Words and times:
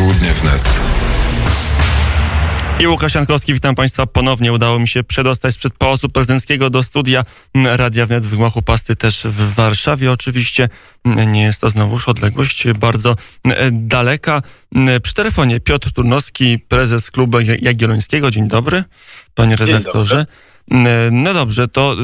Południe 0.00 0.32
wnet. 0.32 0.80
I 2.80 2.86
Łukasz 2.86 3.14
Jankowski, 3.14 3.54
witam 3.54 3.74
Państwa 3.74 4.06
ponownie. 4.06 4.52
Udało 4.52 4.78
mi 4.78 4.88
się 4.88 5.04
przedostać 5.04 5.54
sprzed 5.54 5.74
Pałacu 5.74 6.08
Prezydenckiego 6.08 6.70
do 6.70 6.82
studia 6.82 7.22
Radia 7.54 8.06
Wnet 8.06 8.24
w 8.24 8.36
gmachu 8.36 8.62
Pasty 8.62 8.96
też 8.96 9.22
w 9.24 9.54
Warszawie. 9.54 10.12
Oczywiście 10.12 10.68
nie 11.04 11.42
jest 11.42 11.60
to 11.60 11.70
znowuż 11.70 12.08
odległość 12.08 12.68
bardzo 12.72 13.16
daleka. 13.72 14.42
Przy 15.02 15.14
telefonie 15.14 15.60
Piotr 15.60 15.92
Turnowski, 15.92 16.58
prezes 16.58 17.10
Klubu 17.10 17.38
Jagiellońskiego. 17.40 18.30
Dzień 18.30 18.48
dobry, 18.48 18.84
panie 19.34 19.56
redaktorze. 19.56 20.26
Dobry. 20.68 21.10
No 21.12 21.34
dobrze, 21.34 21.68
to 21.68 21.96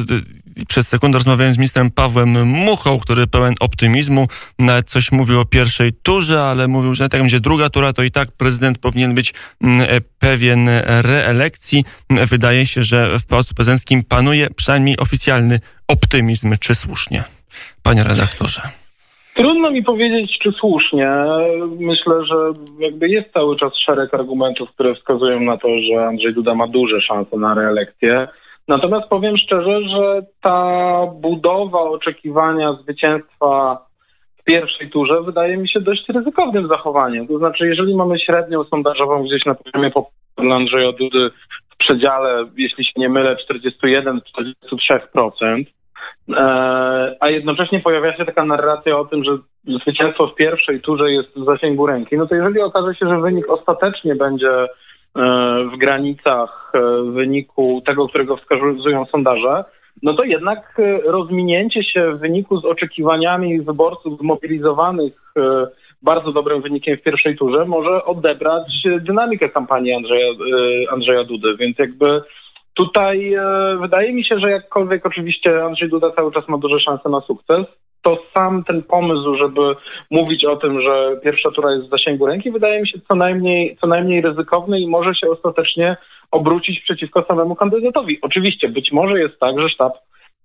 przed 0.68 0.86
sekundą 0.86 1.18
rozmawiałem 1.18 1.52
z 1.52 1.58
ministrem 1.58 1.90
Pawłem 1.90 2.46
Muchą, 2.46 2.98
który 2.98 3.26
pełen 3.26 3.54
optymizmu 3.60 4.26
nawet 4.58 4.90
coś 4.90 5.12
mówił 5.12 5.40
o 5.40 5.44
pierwszej 5.44 5.92
turze, 5.92 6.42
ale 6.42 6.68
mówił, 6.68 6.94
że 6.94 7.04
jak 7.04 7.12
będzie 7.12 7.40
druga 7.40 7.70
tura, 7.70 7.92
to 7.92 8.02
i 8.02 8.10
tak 8.10 8.28
prezydent 8.32 8.78
powinien 8.78 9.14
być 9.14 9.34
mm, 9.60 9.80
e, 9.80 10.00
pewien 10.18 10.68
reelekcji. 11.02 11.84
Wydaje 12.10 12.66
się, 12.66 12.82
że 12.82 13.18
w 13.18 13.26
Pałacu 13.26 13.54
Prezydenckim 13.54 14.04
panuje 14.04 14.50
przynajmniej 14.56 14.96
oficjalny 14.96 15.60
optymizm. 15.88 16.54
Czy 16.60 16.74
słusznie, 16.74 17.24
panie 17.82 18.04
redaktorze? 18.04 18.60
Trudno 19.34 19.70
mi 19.70 19.82
powiedzieć, 19.82 20.38
czy 20.38 20.52
słusznie. 20.52 21.10
Myślę, 21.80 22.24
że 22.24 22.36
jakby 22.78 23.08
jest 23.08 23.32
cały 23.32 23.56
czas 23.56 23.76
szereg 23.76 24.14
argumentów, 24.14 24.70
które 24.70 24.94
wskazują 24.94 25.40
na 25.40 25.58
to, 25.58 25.68
że 25.68 26.06
Andrzej 26.06 26.34
Duda 26.34 26.54
ma 26.54 26.66
duże 26.66 27.00
szanse 27.00 27.36
na 27.36 27.54
reelekcję. 27.54 28.28
Natomiast 28.68 29.08
powiem 29.08 29.36
szczerze, 29.36 29.88
że 29.88 30.22
ta 30.40 31.00
budowa 31.14 31.80
oczekiwania 31.80 32.72
zwycięstwa 32.72 33.86
w 34.36 34.44
pierwszej 34.44 34.90
turze 34.90 35.22
wydaje 35.22 35.56
mi 35.56 35.68
się 35.68 35.80
dość 35.80 36.08
ryzykownym 36.08 36.68
zachowaniem. 36.68 37.26
To 37.26 37.38
znaczy, 37.38 37.66
jeżeli 37.66 37.96
mamy 37.96 38.18
średnią 38.18 38.64
sondażową 38.64 39.24
gdzieś 39.24 39.46
na 39.46 39.54
poziomie 39.54 39.90
dla 40.36 40.56
Andrzeja 40.56 40.92
Dudy 40.92 41.30
w 41.68 41.76
przedziale, 41.76 42.46
jeśli 42.56 42.84
się 42.84 42.92
nie 42.96 43.08
mylę, 43.08 43.36
41-43%, 43.36 45.64
e, 46.28 47.16
a 47.20 47.30
jednocześnie 47.30 47.80
pojawia 47.80 48.16
się 48.16 48.24
taka 48.24 48.44
narracja 48.44 48.98
o 48.98 49.04
tym, 49.04 49.24
że 49.24 49.38
zwycięstwo 49.64 50.26
w 50.26 50.34
pierwszej 50.34 50.80
turze 50.80 51.12
jest 51.12 51.28
w 51.36 51.44
zasięgu 51.44 51.86
ręki, 51.86 52.16
no 52.16 52.26
to 52.26 52.34
jeżeli 52.34 52.60
okaże 52.60 52.94
się, 52.94 53.08
że 53.08 53.20
wynik 53.20 53.50
ostatecznie 53.50 54.14
będzie 54.14 54.66
w 55.72 55.76
granicach 55.78 56.72
e, 56.74 57.02
wyniku 57.12 57.82
tego, 57.86 58.08
którego 58.08 58.36
wskazują 58.36 59.06
sondaże, 59.06 59.64
no 60.02 60.14
to 60.14 60.24
jednak 60.24 60.78
e, 60.78 61.00
rozminięcie 61.10 61.82
się 61.82 62.12
w 62.12 62.18
wyniku 62.18 62.60
z 62.60 62.64
oczekiwaniami 62.64 63.60
wyborców 63.60 64.18
zmobilizowanych 64.18 65.12
e, 65.36 65.66
bardzo 66.02 66.32
dobrym 66.32 66.62
wynikiem 66.62 66.96
w 66.96 67.02
pierwszej 67.02 67.36
turze 67.36 67.64
może 67.64 68.04
odebrać 68.04 68.82
dynamikę 69.00 69.48
kampanii 69.48 69.94
Andrzeja, 69.94 70.32
Andrzeja 70.92 71.24
Dudy, 71.24 71.56
więc 71.56 71.78
jakby 71.78 72.22
tutaj 72.74 73.34
wydaje 73.80 74.12
mi 74.12 74.24
się, 74.24 74.38
że 74.38 74.50
jakkolwiek 74.50 75.06
oczywiście 75.06 75.64
Andrzej 75.64 75.88
Duda 75.88 76.10
cały 76.10 76.32
czas 76.32 76.48
ma 76.48 76.58
duże 76.58 76.80
szanse 76.80 77.08
na 77.08 77.20
sukces, 77.20 77.66
to 78.06 78.18
sam 78.34 78.64
ten 78.64 78.82
pomysł, 78.82 79.34
żeby 79.36 79.76
mówić 80.10 80.44
o 80.44 80.56
tym, 80.56 80.80
że 80.80 81.20
pierwsza 81.24 81.50
tura 81.50 81.72
jest 81.72 81.86
w 81.86 81.90
zasięgu 81.90 82.26
ręki, 82.26 82.50
wydaje 82.50 82.80
mi 82.80 82.88
się 82.88 82.98
co 83.08 83.14
najmniej, 83.14 83.76
co 83.80 83.86
najmniej 83.86 84.22
ryzykowny 84.22 84.80
i 84.80 84.88
może 84.88 85.14
się 85.14 85.30
ostatecznie 85.30 85.96
obrócić 86.30 86.80
przeciwko 86.80 87.24
samemu 87.28 87.56
kandydatowi. 87.56 88.18
Oczywiście 88.22 88.68
być 88.68 88.92
może 88.92 89.18
jest 89.18 89.40
tak, 89.40 89.60
że 89.60 89.68
sztab 89.68 89.92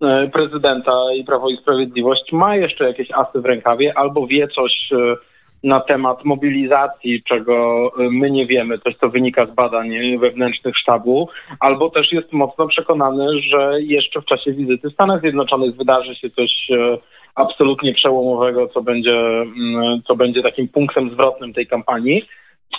e, 0.02 0.28
prezydenta 0.32 0.92
i 1.16 1.24
Prawo 1.24 1.50
i 1.50 1.56
Sprawiedliwość 1.56 2.32
ma 2.32 2.56
jeszcze 2.56 2.84
jakieś 2.84 3.10
asy 3.10 3.40
w 3.40 3.44
rękawie 3.44 3.98
albo 3.98 4.26
wie 4.26 4.48
coś 4.48 4.92
e, 4.92 5.16
na 5.64 5.80
temat 5.80 6.24
mobilizacji, 6.24 7.22
czego 7.22 7.86
e, 7.98 8.10
my 8.10 8.30
nie 8.30 8.46
wiemy, 8.46 8.78
coś 8.78 8.96
co 8.96 9.08
wynika 9.08 9.46
z 9.46 9.50
badań 9.50 10.18
wewnętrznych 10.18 10.76
sztabu, 10.76 11.28
albo 11.60 11.90
też 11.90 12.12
jest 12.12 12.32
mocno 12.32 12.66
przekonany, 12.66 13.40
że 13.40 13.72
jeszcze 13.80 14.20
w 14.20 14.24
czasie 14.24 14.52
wizyty 14.52 14.90
w 14.90 14.92
Stanach 14.92 15.20
Zjednoczonych 15.20 15.76
wydarzy 15.76 16.14
się 16.14 16.30
coś 16.30 16.70
absolutnie 17.34 17.94
przełomowego, 17.94 18.68
co 18.68 18.82
będzie, 18.82 19.16
mm, 19.16 20.02
co 20.06 20.16
będzie 20.16 20.42
takim 20.42 20.68
punktem 20.68 21.10
zwrotnym 21.10 21.52
tej 21.52 21.66
kampanii. 21.66 22.24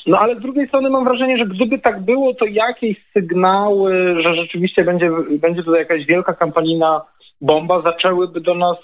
No 0.07 0.19
ale 0.19 0.35
z 0.35 0.39
drugiej 0.39 0.67
strony 0.67 0.89
mam 0.89 1.03
wrażenie, 1.03 1.37
że 1.37 1.45
gdyby 1.45 1.79
tak 1.79 2.01
było, 2.01 2.33
to 2.33 2.45
jakieś 2.45 2.97
sygnały, 3.13 4.21
że 4.21 4.35
rzeczywiście 4.35 4.83
będzie, 4.83 5.11
będzie 5.29 5.63
tutaj 5.63 5.79
jakaś 5.79 6.05
wielka 6.05 6.33
kampanijna 6.33 7.01
bomba, 7.41 7.81
zaczęłyby 7.81 8.41
do 8.41 8.55
nas, 8.55 8.77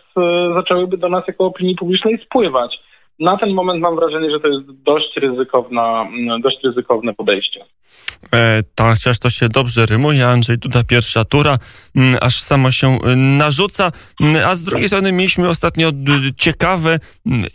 zaczęłyby 0.53 0.97
do 0.97 1.09
nas 1.09 1.27
jako 1.27 1.45
opinii 1.45 1.75
publicznej 1.75 2.17
spływać 2.17 2.79
na 3.19 3.37
ten 3.37 3.53
moment 3.53 3.81
mam 3.81 3.95
wrażenie, 3.95 4.31
że 4.31 4.39
to 4.39 4.47
jest 4.47 4.71
dość, 4.71 5.17
ryzykowna, 5.17 6.01
mm, 6.01 6.41
dość 6.41 6.63
ryzykowne 6.63 7.13
podejście. 7.13 7.65
E, 8.35 8.63
tak, 8.75 8.93
chociaż 8.93 9.19
to 9.19 9.29
się 9.29 9.49
dobrze 9.49 9.85
rymuje. 9.85 10.27
Andrzej 10.27 10.57
Duda, 10.57 10.83
pierwsza 10.83 11.25
tura, 11.25 11.57
m, 11.95 12.03
mm, 12.03 12.17
aż 12.21 12.41
samo 12.41 12.71
się 12.71 12.97
y, 12.97 13.15
narzuca. 13.15 13.91
Mm, 14.21 14.45
a 14.45 14.55
z 14.55 14.63
drugiej 14.63 14.87
strony 14.87 15.11
mieliśmy 15.11 15.49
ostatnio 15.49 15.91
ciekawe 16.37 16.99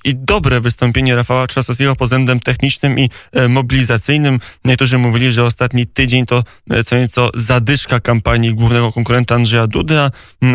i 0.04 0.14
dobre 0.14 0.60
wystąpienie 0.60 1.16
Rafała 1.16 1.46
Trzaskowskiego 1.46 1.96
pod 1.96 2.06
względem 2.06 2.40
technicznym 2.40 2.98
i 2.98 3.10
e, 3.32 3.48
mobilizacyjnym. 3.48 4.40
Niektórzy 4.64 4.98
mówili, 4.98 5.32
że 5.32 5.44
ostatni 5.44 5.86
tydzień 5.86 6.26
to 6.26 6.44
e, 6.70 6.84
co 6.84 6.96
nieco 6.96 7.30
zadyszka 7.34 8.00
kampanii 8.00 8.54
głównego 8.54 8.92
konkurenta 8.92 9.34
Andrzeja 9.34 9.66
Dudy, 9.66 10.00
a 10.00 10.10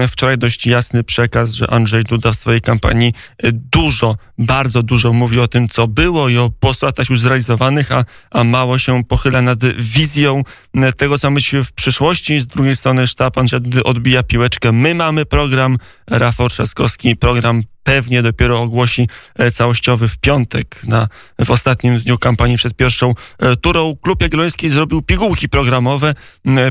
wczoraj 0.08 0.38
dość 0.38 0.68
jasny 0.68 1.04
przekaz, 1.04 1.52
że 1.52 1.70
Andrzej 1.70 2.04
Duda 2.04 2.32
w 2.32 2.36
swojej 2.36 2.62
kampanii 2.62 3.14
e, 3.38 3.52
dużo, 3.52 4.18
bardzo 4.38 4.84
dużo 4.84 5.14
mówi 5.14 5.40
o 5.40 5.48
tym, 5.48 5.70
co 5.70 5.88
było 5.88 6.30
i 6.30 6.38
o 6.38 6.52
postulatach 6.60 7.10
już 7.10 7.20
zrealizowanych, 7.22 7.92
a, 7.92 8.06
a 8.32 8.44
mało 8.44 8.78
się 8.78 9.04
pochyla 9.04 9.42
nad 9.42 9.60
wizją 9.78 10.44
e, 10.76 10.94
tego, 10.94 11.18
co 11.18 11.32
być 11.32 11.56
w 11.66 11.72
przyszłości. 11.74 12.40
Z 12.40 12.48
drugiej 12.48 12.76
strony 12.76 13.08
sztab 13.08 13.38
Andrzeja 13.38 13.62
odbija 13.84 14.24
piłeczkę. 14.24 14.72
My 14.72 14.96
mamy 14.96 15.26
program, 15.26 15.78
Rafał 16.10 16.50
Trzaskowski 16.50 17.16
program 17.16 17.62
pewnie 17.84 18.22
dopiero 18.22 18.60
ogłosi 18.60 19.08
e, 19.40 19.52
całościowy 19.52 20.08
w 20.08 20.18
piątek, 20.18 20.66
na, 20.88 21.08
w 21.46 21.52
ostatnim 21.52 21.98
dniu 21.98 22.18
kampanii 22.18 22.58
przed 22.58 22.74
pierwszą 22.74 23.14
e, 23.40 23.56
turą. 23.56 23.96
Klub 24.02 24.22
Jagielloński 24.22 24.70
zrobił 24.70 25.02
pigułki 25.02 25.50
programowe. 25.50 26.14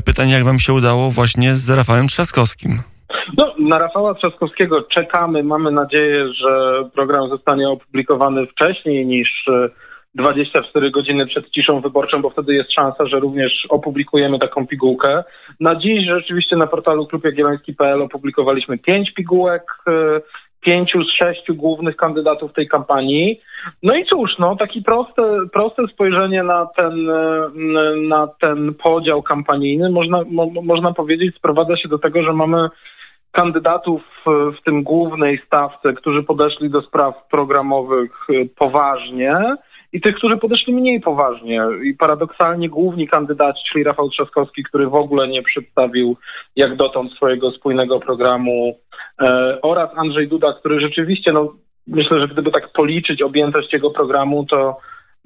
Pytanie, 0.05 0.33
jak 0.33 0.43
wam 0.43 0.59
się 0.59 0.73
udało 0.73 1.11
właśnie 1.11 1.55
z 1.55 1.69
Rafałem 1.69 2.07
Trzaskowskim? 2.07 2.81
No, 3.37 3.55
na 3.59 3.77
Rafała 3.79 4.13
Trzaskowskiego 4.13 4.81
czekamy. 4.81 5.43
Mamy 5.43 5.71
nadzieję, 5.71 6.33
że 6.33 6.83
program 6.93 7.29
zostanie 7.29 7.69
opublikowany 7.69 8.47
wcześniej 8.47 9.05
niż 9.05 9.45
24 10.15 10.87
e, 10.87 10.91
godziny 10.91 11.27
przed 11.27 11.49
ciszą 11.49 11.81
wyborczą, 11.81 12.21
bo 12.21 12.29
wtedy 12.29 12.53
jest 12.53 12.71
szansa, 12.71 13.05
że 13.05 13.19
również 13.19 13.65
opublikujemy 13.69 14.39
taką 14.39 14.67
pigułkę. 14.67 15.23
Na 15.59 15.75
dziś 15.75 16.03
rzeczywiście 16.03 16.55
na 16.55 16.67
portalu 16.67 17.07
klubjagielloński.pl 17.07 18.01
opublikowaliśmy 18.01 18.77
pięć 18.77 19.11
pigułek, 19.11 19.63
e, 19.87 19.91
pięciu 20.61 21.03
z 21.03 21.11
sześciu 21.11 21.55
głównych 21.55 21.95
kandydatów 21.95 22.53
tej 22.53 22.67
kampanii. 22.67 23.41
No 23.83 23.95
i 23.95 24.05
cóż, 24.05 24.37
no, 24.39 24.55
takie 24.55 24.81
proste, 24.81 25.37
proste 25.53 25.87
spojrzenie 25.87 26.43
na 26.43 26.65
ten, 26.65 27.09
e, 27.09 27.49
na 28.07 28.27
ten 28.27 28.73
podział 28.73 29.23
kampanijny 29.23 29.89
można, 29.89 30.21
mo, 30.29 30.51
można 30.63 30.93
powiedzieć 30.93 31.35
sprowadza 31.35 31.77
się 31.77 31.89
do 31.89 31.99
tego, 31.99 32.23
że 32.23 32.33
mamy 32.33 32.69
kandydatów 33.31 34.01
w 34.25 34.63
tym 34.65 34.83
głównej 34.83 35.41
stawce, 35.45 35.93
którzy 35.93 36.23
podeszli 36.23 36.69
do 36.69 36.81
spraw 36.81 37.27
programowych 37.27 38.27
poważnie 38.55 39.55
i 39.93 40.01
tych, 40.01 40.15
którzy 40.15 40.37
podeszli 40.37 40.73
mniej 40.73 41.01
poważnie. 41.01 41.61
I 41.83 41.93
paradoksalnie 41.93 42.69
główni 42.69 43.07
kandydaci, 43.07 43.63
czyli 43.71 43.83
Rafał 43.83 44.09
Trzaskowski, 44.09 44.63
który 44.63 44.87
w 44.87 44.95
ogóle 44.95 45.27
nie 45.27 45.43
przedstawił 45.43 46.15
jak 46.55 46.75
dotąd 46.75 47.11
swojego 47.11 47.51
spójnego 47.51 47.99
programu 47.99 48.77
e, 49.21 49.57
oraz 49.61 49.89
Andrzej 49.95 50.27
Duda, 50.27 50.53
który 50.53 50.79
rzeczywiście, 50.79 51.31
no 51.31 51.53
myślę, 51.87 52.19
że 52.19 52.27
gdyby 52.27 52.51
tak 52.51 52.71
policzyć 52.71 53.21
objętość 53.21 53.73
jego 53.73 53.91
programu, 53.91 54.45
to 54.45 54.77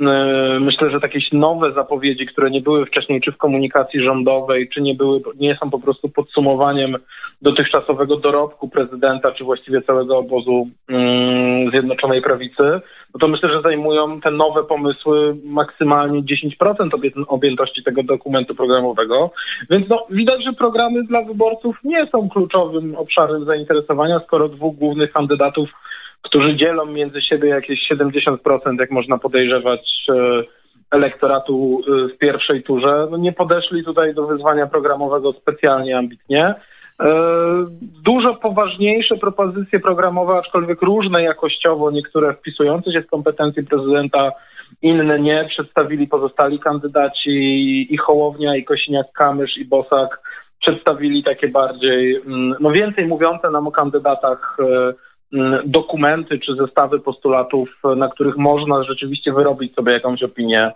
E, 0.02 0.60
myślę, 0.60 0.90
że 0.90 1.00
jakieś 1.04 1.32
nowe 1.32 1.74
zapowiedzi, 1.74 2.26
które 2.26 2.52
nie 2.52 2.62
były 2.62 2.86
wcześniej 2.86 3.22
czy 3.22 3.32
w 3.32 3.38
komunikacji 3.38 4.04
rządowej, 4.04 4.70
czy 4.70 4.82
nie 4.82 4.96
były, 4.96 5.22
nie 5.40 5.56
są 5.56 5.70
po 5.70 5.80
prostu 5.80 6.10
podsumowaniem 6.10 6.98
dotychczasowego 7.42 8.18
dorobku 8.18 8.70
prezydenta, 8.70 9.32
czy 9.32 9.44
właściwie 9.44 9.82
całego 9.82 10.18
obozu 10.18 10.68
mm, 10.88 11.72
Zjednoczonej 11.72 12.22
Prawicy, 12.22 12.82
no 13.14 13.20
to 13.20 13.28
myślę, 13.28 13.50
że 13.50 13.62
zajmują 13.62 14.22
te 14.22 14.32
nowe 14.32 14.64
pomysły 14.64 15.36
maksymalnie 15.44 16.24
10% 16.24 16.90
objętości 17.28 17.84
tego 17.84 18.04
dokumentu 18.04 18.56
programowego. 18.56 19.32
Więc 19.70 19.90
no, 19.90 20.08
widać, 20.10 20.44
że 20.44 20.54
programy 20.54 21.04
dla 21.04 21.22
wyborców 21.22 21.78
nie 21.84 22.08
są 22.08 22.30
kluczowym 22.30 22.96
obszarem 22.96 23.46
zainteresowania, 23.46 24.20
skoro 24.20 24.50
dwóch 24.50 24.76
głównych 24.76 25.12
kandydatów 25.12 25.70
którzy 26.24 26.56
dzielą 26.56 26.86
między 26.86 27.22
siebie 27.22 27.50
jakieś 27.50 27.92
70%, 27.92 28.80
jak 28.80 28.92
można 28.92 29.18
podejrzewać, 29.18 30.06
e, 30.10 30.44
elektoratu 30.92 31.82
e, 31.88 32.08
w 32.08 32.18
pierwszej 32.18 32.64
turze, 32.64 33.08
no 33.12 33.18
nie 33.18 33.34
podeszli 33.34 33.84
tutaj 33.84 34.14
do 34.14 34.28
wyzwania 34.28 34.68
programowego 34.68 35.34
specjalnie 35.34 35.98
ambitnie. 35.98 36.56
E, 37.02 37.06
dużo 37.82 38.36
poważniejsze 38.36 39.18
propozycje 39.18 39.80
programowe, 39.80 40.34
aczkolwiek 40.34 40.82
różne 40.82 41.24
jakościowo, 41.24 41.92
niektóre 41.92 42.34
wpisujące 42.34 42.92
się 42.92 43.02
w 43.02 43.08
kompetencje 43.08 43.64
prezydenta, 43.64 44.32
inne 44.82 45.20
nie. 45.20 45.46
Przedstawili 45.46 46.08
pozostali 46.08 46.60
kandydaci 46.60 47.34
i 47.94 47.98
Hołownia, 47.98 48.56
i 48.56 48.66
Kosiniak-Kamysz, 48.66 49.58
i 49.58 49.66
Bosak 49.66 50.22
przedstawili 50.60 51.24
takie 51.24 51.48
bardziej, 51.48 52.16
mm, 52.16 52.56
no 52.60 52.72
więcej 52.72 53.08
mówiące 53.08 53.50
nam 53.50 53.68
o 53.68 53.72
kandydatach 53.72 54.58
e, 54.60 54.94
mm, 55.38 55.62
dokumenty 55.66 56.40
czy 56.40 56.56
zestawy 56.56 57.00
postulatów, 57.00 57.70
na 57.96 58.10
których 58.10 58.38
można 58.38 58.84
rzeczywiście 58.84 59.34
wyrobić 59.34 59.76
sobie 59.76 59.94
jakąś 59.94 60.24
opinię 60.24 60.72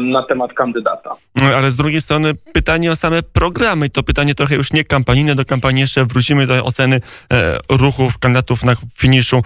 na 0.00 0.22
temat 0.22 0.52
kandydata. 0.52 1.16
No, 1.42 1.46
ale 1.46 1.70
z 1.70 1.76
drugiej 1.76 2.00
strony 2.00 2.34
pytanie 2.52 2.90
o 2.90 2.96
same 2.96 3.22
programy. 3.22 3.90
To 3.90 4.02
pytanie 4.02 4.34
trochę 4.34 4.54
już 4.54 4.72
nie 4.72 4.84
kampanijne. 4.84 5.34
Do 5.34 5.44
kampanii 5.44 5.80
jeszcze 5.80 6.04
wrócimy 6.04 6.46
do 6.46 6.64
oceny 6.64 7.00
e, 7.32 7.58
ruchów 7.70 8.18
kandydatów 8.18 8.64
na 8.64 8.72
finiszu 8.98 9.42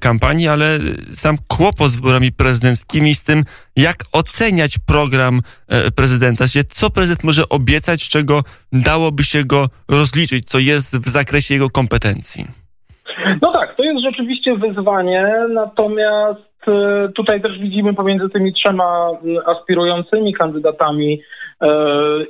kampanii, 0.00 0.48
ale 0.48 0.78
sam 1.12 1.36
kłopot 1.48 1.90
z 1.90 1.96
wyborami 1.96 2.32
prezydenckimi 2.32 3.14
z 3.14 3.22
tym, 3.22 3.44
jak 3.76 3.96
oceniać 4.12 4.78
program 4.78 5.40
e, 5.68 5.90
prezydenta, 5.90 6.44
co 6.70 6.90
prezydent 6.90 7.24
może 7.24 7.48
obiecać, 7.48 8.08
czego 8.08 8.42
dałoby 8.72 9.24
się 9.24 9.44
go 9.44 9.68
rozliczyć, 9.88 10.44
co 10.44 10.58
jest 10.58 10.96
w 10.96 11.08
zakresie 11.08 11.54
jego 11.54 11.70
kompetencji. 11.70 12.46
No 13.42 13.52
tak, 13.52 13.76
to 13.76 13.82
jest 13.82 14.02
rzeczywiście 14.02 14.56
wyzwanie, 14.56 15.26
natomiast 15.54 16.40
e, 16.40 16.53
tutaj 17.14 17.42
też 17.42 17.58
widzimy 17.58 17.94
pomiędzy 17.94 18.28
tymi 18.28 18.52
trzema 18.52 19.10
aspirującymi 19.46 20.34
kandydatami 20.34 21.20
e, 21.60 21.68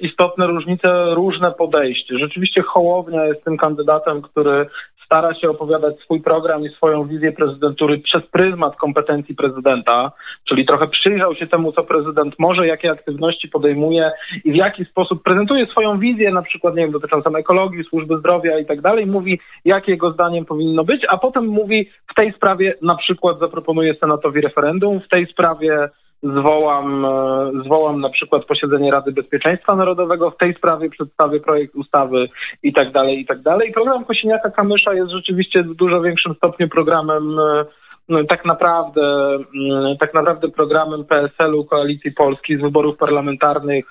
istotne 0.01 0.47
różnice, 0.47 1.15
różne 1.15 1.53
podejście. 1.53 2.19
Rzeczywiście 2.19 2.63
Hołownia 2.63 3.25
jest 3.25 3.45
tym 3.45 3.57
kandydatem, 3.57 4.23
który 4.23 4.67
stara 5.05 5.35
się 5.35 5.51
opowiadać 5.51 6.01
swój 6.01 6.21
program 6.21 6.65
i 6.65 6.69
swoją 6.69 7.07
wizję 7.07 7.33
prezydentury 7.33 7.99
przez 7.99 8.23
pryzmat 8.23 8.77
kompetencji 8.77 9.35
prezydenta, 9.35 10.13
czyli 10.45 10.67
trochę 10.67 10.89
przyjrzał 10.89 11.35
się 11.35 11.47
temu, 11.47 11.73
co 11.73 11.85
prezydent 11.85 12.35
może, 12.39 12.67
jakie 12.67 12.91
aktywności 12.91 13.49
podejmuje 13.49 14.11
i 14.45 14.53
w 14.53 14.57
jaki 14.57 14.85
sposób 14.85 15.23
prezentuje 15.23 15.67
swoją 15.67 15.99
wizję, 15.99 16.31
na 16.31 16.43
przykład, 16.43 16.75
nie 16.75 16.83
wiem, 16.83 16.93
dotyczącą 16.93 17.37
ekologii, 17.37 17.85
służby 17.85 18.19
zdrowia 18.19 18.59
i 18.59 18.67
tak 18.67 18.81
dalej, 18.81 19.07
mówi, 19.07 19.41
jakie 19.65 19.93
jego 19.93 20.13
zdaniem 20.13 20.45
powinno 20.45 20.85
być, 20.85 21.07
a 21.09 21.19
potem 21.19 21.47
mówi, 21.47 21.91
w 22.07 22.15
tej 22.15 22.33
sprawie 22.33 22.75
na 22.83 22.95
przykład 22.95 23.39
zaproponuje 23.39 23.95
Senatowi 23.95 24.41
referendum, 24.41 25.01
w 25.01 25.09
tej 25.09 25.27
sprawie 25.27 25.89
zwołam, 26.25 27.05
e, 27.05 27.63
zwołam 27.65 28.01
na 28.01 28.11
przykład 28.11 28.45
posiedzenie 28.45 28.91
Rady 28.91 29.13
Bezpieczeństwa 29.13 29.77
Narodowego, 29.77 30.31
w 30.31 30.37
tej 30.37 30.55
sprawie 30.55 30.91
przedstawię 30.91 31.41
projekt 31.41 31.75
ustawy 31.75 32.29
i 32.63 32.73
tak 32.73 32.93
dalej, 32.93 33.21
i 33.21 33.27
tak 33.27 33.43
dalej. 33.43 33.73
Program 33.73 34.05
Kosiniaka-Kamysza 34.05 34.95
jest 34.95 35.11
rzeczywiście 35.11 35.63
w 35.63 35.75
dużo 35.75 36.03
większym 36.03 36.35
stopniu 36.35 36.69
programem 36.69 37.39
e, 37.39 37.65
no, 38.09 38.25
tak 38.25 38.45
naprawdę, 38.45 39.35
mm, 39.35 39.97
tak 40.01 40.15
naprawdę 40.15 40.49
programem 40.49 41.05
PSL-u 41.05 41.65
Koalicji 41.65 42.13
Polskiej 42.13 42.59
z 42.59 42.61
wyborów 42.61 42.97
parlamentarnych 42.97 43.85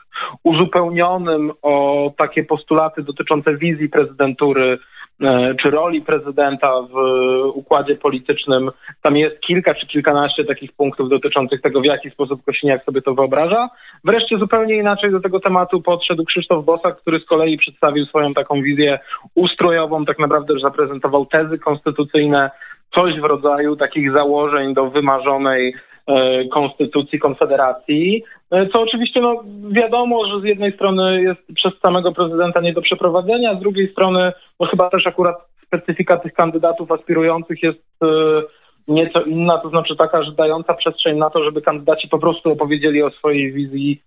uzupełnionym 0.43 1.51
o 1.61 2.11
takie 2.17 2.43
postulaty 2.43 3.03
dotyczące 3.03 3.57
wizji 3.57 3.89
prezydentury 3.89 4.79
czy 5.59 5.71
roli 5.71 6.01
prezydenta 6.01 6.81
w 6.81 6.95
układzie 7.53 7.95
politycznym. 7.95 8.71
Tam 9.01 9.17
jest 9.17 9.39
kilka 9.39 9.73
czy 9.73 9.87
kilkanaście 9.87 10.45
takich 10.45 10.71
punktów 10.71 11.09
dotyczących 11.09 11.61
tego, 11.61 11.81
w 11.81 11.85
jaki 11.85 12.09
sposób 12.09 12.43
Kosiniak 12.43 12.83
sobie 12.83 13.01
to 13.01 13.13
wyobraża. 13.13 13.69
Wreszcie 14.03 14.37
zupełnie 14.37 14.75
inaczej 14.75 15.11
do 15.11 15.19
tego 15.19 15.39
tematu 15.39 15.81
podszedł 15.81 16.25
Krzysztof 16.25 16.65
Bosak, 16.65 16.97
który 16.97 17.19
z 17.19 17.25
kolei 17.25 17.57
przedstawił 17.57 18.05
swoją 18.05 18.33
taką 18.33 18.61
wizję 18.61 18.99
ustrojową, 19.35 20.05
tak 20.05 20.19
naprawdę 20.19 20.59
zaprezentował 20.59 21.25
tezy 21.25 21.59
konstytucyjne, 21.59 22.51
coś 22.95 23.19
w 23.19 23.23
rodzaju 23.23 23.75
takich 23.75 24.11
założeń 24.11 24.73
do 24.73 24.89
wymarzonej 24.89 25.73
E, 26.07 26.47
konstytucji 26.47 27.19
Konfederacji, 27.19 28.23
e, 28.23 28.42
co 28.71 28.81
oczywiście 28.81 29.21
no, 29.21 29.43
wiadomo, 29.69 30.25
że 30.25 30.41
z 30.41 30.43
jednej 30.43 30.73
strony 30.73 31.21
jest 31.21 31.41
przez 31.55 31.73
samego 31.81 32.11
prezydenta 32.11 32.61
nie 32.61 32.73
do 32.73 32.81
przeprowadzenia, 32.81 33.55
z 33.55 33.59
drugiej 33.59 33.91
strony 33.91 34.31
no, 34.59 34.67
chyba 34.67 34.89
też 34.89 35.07
akurat 35.07 35.35
specyfika 35.65 36.17
tych 36.17 36.33
kandydatów 36.33 36.91
aspirujących 36.91 37.63
jest 37.63 37.79
e, 38.03 38.07
nieco 38.87 39.21
inna, 39.21 39.57
to 39.57 39.69
znaczy 39.69 39.95
taka, 39.95 40.23
że 40.23 40.31
dająca 40.31 40.73
przestrzeń 40.73 41.17
na 41.17 41.29
to, 41.29 41.43
żeby 41.43 41.61
kandydaci 41.61 42.07
po 42.07 42.19
prostu 42.19 42.51
opowiedzieli 42.51 43.03
o 43.03 43.11
swojej 43.11 43.53
wizji 43.53 44.01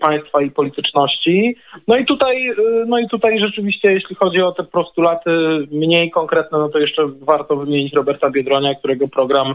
państwa 0.00 0.42
i 0.42 0.50
polityczności. 0.50 1.56
No 1.88 1.96
i 1.96 2.04
tutaj, 2.04 2.50
no 2.86 2.98
i 2.98 3.08
tutaj 3.08 3.38
rzeczywiście, 3.38 3.92
jeśli 3.92 4.16
chodzi 4.16 4.42
o 4.42 4.52
te 4.52 4.64
postulaty 4.64 5.30
mniej 5.70 6.10
konkretne, 6.10 6.58
no 6.58 6.68
to 6.68 6.78
jeszcze 6.78 7.08
warto 7.20 7.56
wymienić 7.56 7.92
Roberta 7.92 8.30
Biedronia, 8.30 8.74
którego 8.74 9.08
program 9.08 9.54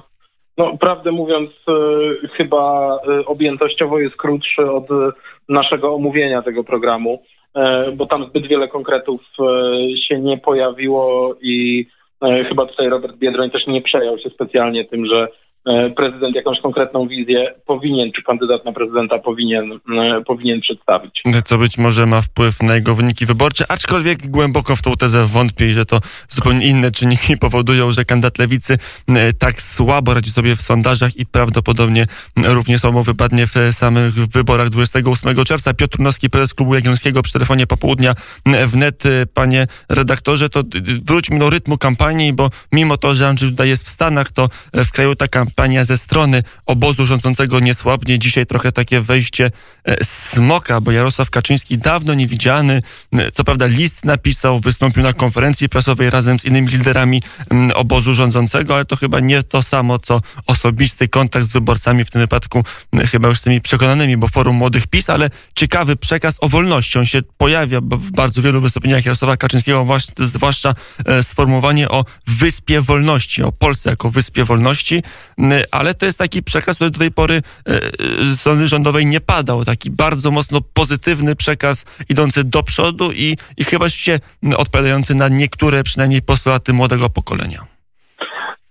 no, 0.57 0.77
prawdę 0.77 1.11
mówiąc, 1.11 1.49
e, 1.67 2.27
chyba 2.27 2.95
e, 3.07 3.25
objętościowo 3.25 3.99
jest 3.99 4.15
krótszy 4.15 4.71
od 4.71 4.87
naszego 5.49 5.93
omówienia 5.93 6.41
tego 6.41 6.63
programu, 6.63 7.23
e, 7.55 7.91
bo 7.91 8.05
tam 8.05 8.25
zbyt 8.29 8.47
wiele 8.47 8.67
konkretów 8.67 9.21
się 9.95 10.19
nie 10.19 10.37
pojawiło 10.37 11.35
i 11.41 11.87
chyba 12.21 12.65
tutaj 12.65 12.89
Robert 12.89 13.17
Biedroń 13.17 13.51
też 13.51 13.67
nie 13.67 13.81
przejął 13.81 14.19
się 14.19 14.29
specjalnie 14.29 14.85
tym, 14.85 15.05
że 15.05 15.27
E, 15.27 15.46
prezydent 15.95 16.35
jakąś 16.35 16.59
konkretną 16.59 17.07
wizję 17.07 17.53
powinien, 17.65 18.11
czy 18.11 18.23
kandydat 18.23 18.65
na 18.65 18.71
prezydenta 18.71 19.19
powinien, 19.19 19.71
e, 19.71 20.21
powinien 20.25 20.61
przedstawić. 20.61 21.23
Co 21.45 21.57
być 21.57 21.77
może 21.77 22.05
ma 22.05 22.21
wpływ 22.21 22.63
na 22.63 22.75
jego 22.75 22.95
wyniki 22.95 23.25
wyborcze, 23.25 23.65
aczkolwiek 23.71 24.27
głęboko 24.27 24.75
w 24.75 24.81
tą 24.81 24.95
tezę 24.95 25.25
wątpię, 25.25 25.69
że 25.69 25.85
to 25.85 25.99
zupełnie 26.29 26.67
inne 26.67 26.91
czynniki 26.91 27.37
powodują, 27.47 27.91
że 27.91 28.05
kandydat 28.05 28.37
lewicy 28.37 28.77
e, 29.07 29.33
tak 29.33 29.61
słabo 29.61 30.13
radzi 30.13 30.31
sobie 30.31 30.55
w 30.55 30.61
sondażach 30.61 31.15
i 31.15 31.25
prawdopodobnie 31.25 32.05
równie 32.37 32.79
słabo 32.79 33.03
wypadnie 33.03 33.47
w 33.47 33.55
samych 33.71 34.13
wyborach 34.13 34.69
28 34.69 35.45
czerwca. 35.45 35.73
Piotr 35.73 35.99
Nowski, 35.99 36.29
prezes 36.29 36.53
Klubu 36.53 36.75
Jagiellońskiego 36.75 37.21
przy 37.21 37.33
telefonie 37.33 37.67
popołudnia 37.67 38.13
wnet. 38.67 39.03
Panie 39.33 39.67
redaktorze, 39.89 40.49
to 40.49 40.63
wróćmy 41.05 41.39
do 41.39 41.49
rytmu 41.49 41.77
kampanii, 41.77 42.33
bo 42.33 42.49
mimo 42.71 42.97
to, 42.97 43.13
że 43.13 43.27
Andrzej 43.27 43.49
tutaj 43.49 43.69
jest 43.69 43.85
w 43.85 43.89
Stanach, 43.89 44.31
to 44.31 44.49
w 44.73 44.91
kraju 44.91 45.15
ta 45.15 45.27
kampania 45.27 45.56
kampania 45.57 45.85
ze 45.85 45.97
strony 45.97 46.43
obozu 46.65 47.05
rządzącego 47.05 47.59
nie 47.59 47.73
słabnie. 47.73 48.19
Dzisiaj 48.19 48.45
trochę 48.45 48.71
takie 48.71 49.01
wejście 49.01 49.51
e, 49.83 50.05
smoka, 50.05 50.81
bo 50.81 50.91
Jarosław 50.91 51.29
Kaczyński 51.29 51.77
dawno 51.77 52.13
niewidziany, 52.13 52.81
e, 53.11 53.31
co 53.31 53.43
prawda 53.43 53.65
list 53.65 54.05
napisał, 54.05 54.59
wystąpił 54.59 55.03
na 55.03 55.13
konferencji 55.13 55.69
prasowej 55.69 56.09
razem 56.09 56.39
z 56.39 56.45
innymi 56.45 56.67
liderami 56.67 57.21
obozu 57.75 58.13
rządzącego, 58.13 58.75
ale 58.75 58.85
to 58.85 58.95
chyba 58.95 59.19
nie 59.19 59.43
to 59.43 59.63
samo, 59.63 59.99
co 59.99 60.21
osobisty 60.47 61.07
kontakt 61.07 61.45
z 61.45 61.53
wyborcami, 61.53 62.05
w 62.05 62.11
tym 62.11 62.21
wypadku 62.21 62.63
chyba 63.11 63.27
już 63.27 63.39
z 63.39 63.41
tymi 63.41 63.61
przekonanymi, 63.61 64.17
bo 64.17 64.27
Forum 64.27 64.55
Młodych 64.55 64.87
PiS, 64.87 65.09
ale 65.09 65.29
ciekawy 65.55 65.95
przekaz 65.95 66.37
o 66.41 66.49
wolności. 66.49 66.99
On 66.99 67.05
się 67.05 67.21
pojawia 67.37 67.81
w 67.81 68.11
bardzo 68.11 68.41
wielu 68.41 68.61
wystąpieniach 68.61 69.05
Jarosława 69.05 69.37
Kaczyńskiego, 69.37 69.87
zwłaszcza 70.19 70.73
e, 71.05 71.23
sformułowanie 71.23 71.89
o 71.89 72.05
Wyspie 72.27 72.81
Wolności, 72.81 73.43
o 73.43 73.51
Polsce 73.51 73.89
jako 73.89 74.09
Wyspie 74.09 74.43
Wolności 74.43 75.03
ale 75.71 75.93
to 75.93 76.05
jest 76.05 76.19
taki 76.19 76.43
przekaz, 76.43 76.75
który 76.75 76.91
do 76.91 76.99
tej 76.99 77.11
pory 77.11 77.35
e, 77.35 77.71
e, 77.71 77.79
z 78.23 78.39
strony 78.39 78.67
rządowej 78.67 79.07
nie 79.07 79.21
padał. 79.21 79.65
Taki 79.65 79.91
bardzo 79.91 80.31
mocno 80.31 80.61
pozytywny 80.73 81.35
przekaz 81.35 81.85
idący 82.09 82.43
do 82.43 82.63
przodu 82.63 83.11
i, 83.11 83.37
i 83.57 83.63
chyba 83.63 83.89
się 83.89 84.19
odpowiadający 84.57 85.15
na 85.15 85.27
niektóre 85.27 85.83
przynajmniej 85.83 86.21
postulaty 86.21 86.73
młodego 86.73 87.09
pokolenia. 87.09 87.77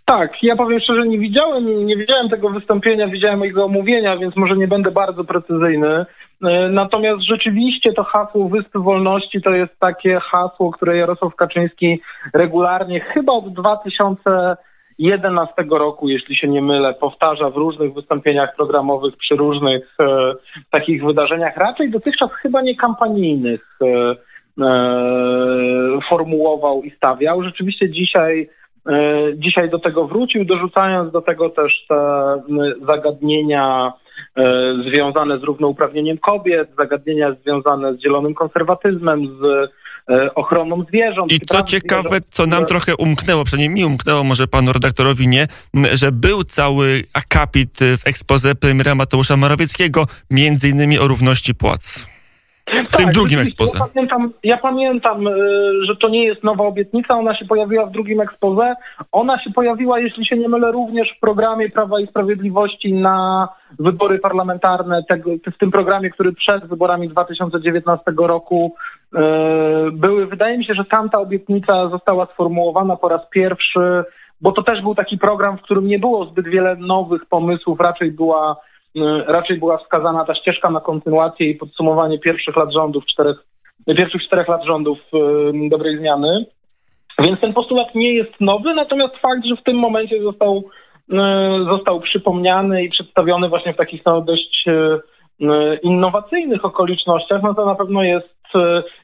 Tak, 0.04 0.42
ja 0.42 0.56
powiem 0.56 0.80
szczerze, 0.80 1.06
nie 1.06 1.18
widziałem, 1.18 1.86
nie 1.86 1.96
widziałem 1.96 2.28
tego 2.28 2.50
wystąpienia, 2.50 3.08
widziałem 3.08 3.40
jego 3.40 3.64
omówienia, 3.64 4.16
więc 4.16 4.36
może 4.36 4.56
nie 4.56 4.68
będę 4.68 4.90
bardzo 4.90 5.24
precyzyjny. 5.24 6.06
E, 6.44 6.68
natomiast 6.68 7.22
rzeczywiście 7.22 7.92
to 7.92 8.04
hasło 8.04 8.48
Wyspy 8.48 8.78
Wolności 8.78 9.42
to 9.42 9.50
jest 9.50 9.78
takie 9.78 10.20
hasło, 10.20 10.70
które 10.70 10.96
Jarosław 10.96 11.34
Kaczyński 11.34 12.00
regularnie, 12.34 13.00
chyba 13.00 13.32
od 13.32 13.52
2000 13.52 14.56
2011 14.98 15.54
roku, 15.70 16.08
jeśli 16.08 16.36
się 16.36 16.48
nie 16.48 16.62
mylę, 16.62 16.94
powtarza 16.94 17.50
w 17.50 17.56
różnych 17.56 17.94
wystąpieniach 17.94 18.56
programowych 18.56 19.16
przy 19.16 19.36
różnych 19.36 19.94
e, 20.00 20.34
takich 20.70 21.04
wydarzeniach, 21.04 21.56
raczej 21.56 21.90
dotychczas 21.90 22.30
chyba 22.32 22.62
nie 22.62 22.76
kampanijnych, 22.76 23.78
e, 23.82 24.16
e, 24.64 25.98
formułował 26.08 26.82
i 26.82 26.90
stawiał. 26.90 27.42
Rzeczywiście 27.42 27.90
dzisiaj, 27.90 28.48
e, 28.88 29.18
dzisiaj 29.34 29.70
do 29.70 29.78
tego 29.78 30.06
wrócił, 30.06 30.44
dorzucając 30.44 31.12
do 31.12 31.22
tego 31.22 31.50
też 31.50 31.86
te 31.88 32.42
zagadnienia 32.86 33.92
e, 34.36 34.74
związane 34.86 35.38
z 35.38 35.42
równouprawnieniem 35.42 36.18
kobiet, 36.18 36.68
zagadnienia 36.78 37.36
związane 37.42 37.94
z 37.94 38.00
zielonym 38.00 38.34
konserwatyzmem, 38.34 39.26
z 39.26 39.70
ochroną 40.34 40.84
zwierząt. 40.88 41.32
I 41.32 41.40
co 41.40 41.62
ciekawe, 41.62 42.18
co 42.30 42.46
nam 42.46 42.66
trochę 42.66 42.96
umknęło, 42.96 43.44
przynajmniej 43.44 43.70
mi 43.70 43.84
umknęło, 43.84 44.24
może 44.24 44.46
panu 44.46 44.72
redaktorowi 44.72 45.28
nie, 45.28 45.46
że 45.94 46.12
był 46.12 46.44
cały 46.44 47.02
akapit 47.12 47.78
w 47.98 48.06
ekspoze 48.06 48.54
premiera 48.54 48.94
Mateusza 48.94 49.36
Morawieckiego, 49.36 50.06
między 50.30 50.68
innymi 50.68 50.98
o 50.98 51.08
równości 51.08 51.54
płac. 51.54 52.06
w 52.66 52.88
tak, 52.88 53.00
tym 53.00 53.12
drugim 53.12 53.40
ekspoze. 53.40 53.78
Ja 53.78 53.86
pamiętam, 53.86 54.32
ja 54.42 54.56
pamiętam, 54.58 55.24
że 55.82 55.96
to 55.96 56.08
nie 56.08 56.24
jest 56.24 56.44
nowa 56.44 56.64
obietnica, 56.64 57.14
ona 57.14 57.36
się 57.36 57.44
pojawiła 57.44 57.86
w 57.86 57.90
drugim 57.90 58.20
ekspoze. 58.20 58.74
Ona 59.12 59.38
się 59.38 59.50
pojawiła, 59.50 60.00
jeśli 60.00 60.26
się 60.26 60.36
nie 60.36 60.48
mylę, 60.48 60.72
również 60.72 61.14
w 61.16 61.20
programie 61.20 61.70
Prawa 61.70 62.00
i 62.00 62.06
Sprawiedliwości 62.06 62.92
na 62.92 63.48
wybory 63.78 64.18
parlamentarne, 64.18 65.02
w 65.54 65.58
tym 65.58 65.70
programie, 65.70 66.10
który 66.10 66.32
przed 66.32 66.66
wyborami 66.66 67.08
2019 67.08 68.04
roku 68.18 68.74
e, 68.74 69.05
były. 69.92 70.26
Wydaje 70.26 70.58
mi 70.58 70.64
się, 70.64 70.74
że 70.74 70.84
tamta 70.84 71.20
obietnica 71.20 71.88
została 71.88 72.26
sformułowana 72.26 72.96
po 72.96 73.08
raz 73.08 73.20
pierwszy, 73.30 74.04
bo 74.40 74.52
to 74.52 74.62
też 74.62 74.82
był 74.82 74.94
taki 74.94 75.18
program, 75.18 75.58
w 75.58 75.62
którym 75.62 75.86
nie 75.86 75.98
było 75.98 76.24
zbyt 76.24 76.48
wiele 76.48 76.76
nowych 76.76 77.26
pomysłów, 77.26 77.80
raczej 77.80 78.12
była 78.12 78.56
E, 78.96 79.24
raczej 79.26 79.58
była 79.58 79.78
wskazana 79.78 80.24
ta 80.24 80.34
ścieżka 80.34 80.70
na 80.70 80.80
kontynuację 80.80 81.50
i 81.50 81.54
podsumowanie 81.54 82.18
pierwszych 82.18 82.56
lat 82.56 82.72
rządów, 82.72 83.06
czterech, 83.06 83.36
pierwszych 83.86 84.22
czterech 84.22 84.48
lat 84.48 84.64
rządów 84.64 84.98
e, 84.98 85.68
dobrej 85.68 85.98
zmiany. 85.98 86.46
Więc 87.18 87.40
ten 87.40 87.52
postulat 87.52 87.94
nie 87.94 88.14
jest 88.14 88.32
nowy, 88.40 88.74
natomiast 88.74 89.16
fakt, 89.16 89.46
że 89.46 89.56
w 89.56 89.62
tym 89.62 89.76
momencie 89.76 90.22
został, 90.22 90.64
e, 91.12 91.64
został 91.70 92.00
przypomniany 92.00 92.84
i 92.84 92.90
przedstawiony 92.90 93.48
właśnie 93.48 93.74
w 93.74 93.76
takich 93.76 94.02
no, 94.06 94.20
dość 94.20 94.64
innowacyjnych 95.82 96.64
okolicznościach, 96.64 97.42
no 97.42 97.54
to 97.54 97.66
na 97.66 97.74
pewno 97.74 98.02
jest 98.02 98.35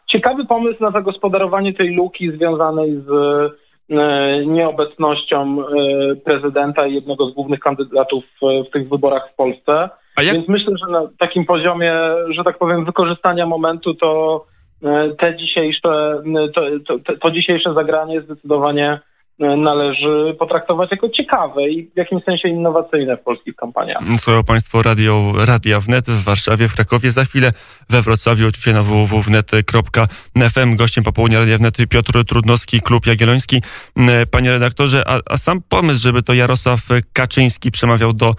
ciekawy 0.06 0.44
pomysł 0.44 0.76
na 0.80 0.90
zagospodarowanie 0.90 1.75
tej 1.75 1.94
luki 1.94 2.30
związanej 2.30 3.02
z 3.06 3.52
E, 3.90 4.47
nieobecnością 4.47 5.59
e, 5.61 6.16
prezydenta 6.16 6.87
i 6.87 6.94
jednego 6.94 7.30
z 7.30 7.35
głównych 7.35 7.61
kandydatów 7.61 8.25
w 8.42 8.71
tych 8.73 8.88
wyborach 8.88 9.30
w 9.32 9.35
Polsce. 9.35 9.90
Jak... 10.23 10.35
Więc 10.35 10.49
myślę, 10.49 10.75
że 10.76 10.92
na 10.92 11.09
takim 11.18 11.44
poziomie, 11.44 11.94
że 12.28 12.44
tak 12.44 12.59
powiem, 12.59 12.85
wykorzystania 12.85 13.47
momentu 13.47 13.94
to 13.94 14.44
te 15.18 15.37
dzisiejsze, 15.37 16.23
to, 16.54 16.62
to, 16.87 17.16
to 17.21 17.30
dzisiejsze 17.30 17.75
zagranie 17.75 18.21
zdecydowanie 18.21 19.00
należy 19.56 20.37
potraktować 20.38 20.90
jako 20.90 21.08
ciekawe 21.08 21.68
i 21.68 21.90
w 21.94 21.96
jakimś 21.96 22.25
sensie 22.25 22.49
innowacyjne 22.49 23.16
w 23.16 23.20
polskich 23.20 23.56
kampaniach. 23.56 24.02
Słuchają 24.16 24.44
Państwo 24.44 24.82
radio, 24.82 25.32
Radia 25.46 25.80
Wnet 25.80 26.06
w 26.06 26.25
Warszawie, 26.25 26.68
w 26.68 26.75
Krakowie, 26.75 27.11
za 27.11 27.25
chwilę 27.25 27.50
we 27.90 28.02
Wrocławiu, 28.02 28.49
oczywiście 28.49 28.72
na 28.72 28.82
www.wnet.fm. 28.82 30.76
Gościem 30.76 31.04
popołudnia 31.04 31.38
Radia 31.38 31.58
Wnet 31.58 31.76
Piotr 31.90 32.25
Trudnowski, 32.25 32.80
Klub 32.80 33.06
Jagielloński. 33.06 33.62
Panie 34.30 34.52
redaktorze, 34.52 35.04
a, 35.06 35.18
a 35.30 35.37
sam 35.37 35.62
pomysł, 35.68 36.02
żeby 36.02 36.22
to 36.22 36.34
Jarosław 36.34 36.80
Kaczyński 37.12 37.70
przemawiał 37.70 38.12
do 38.12 38.28
e, 38.28 38.34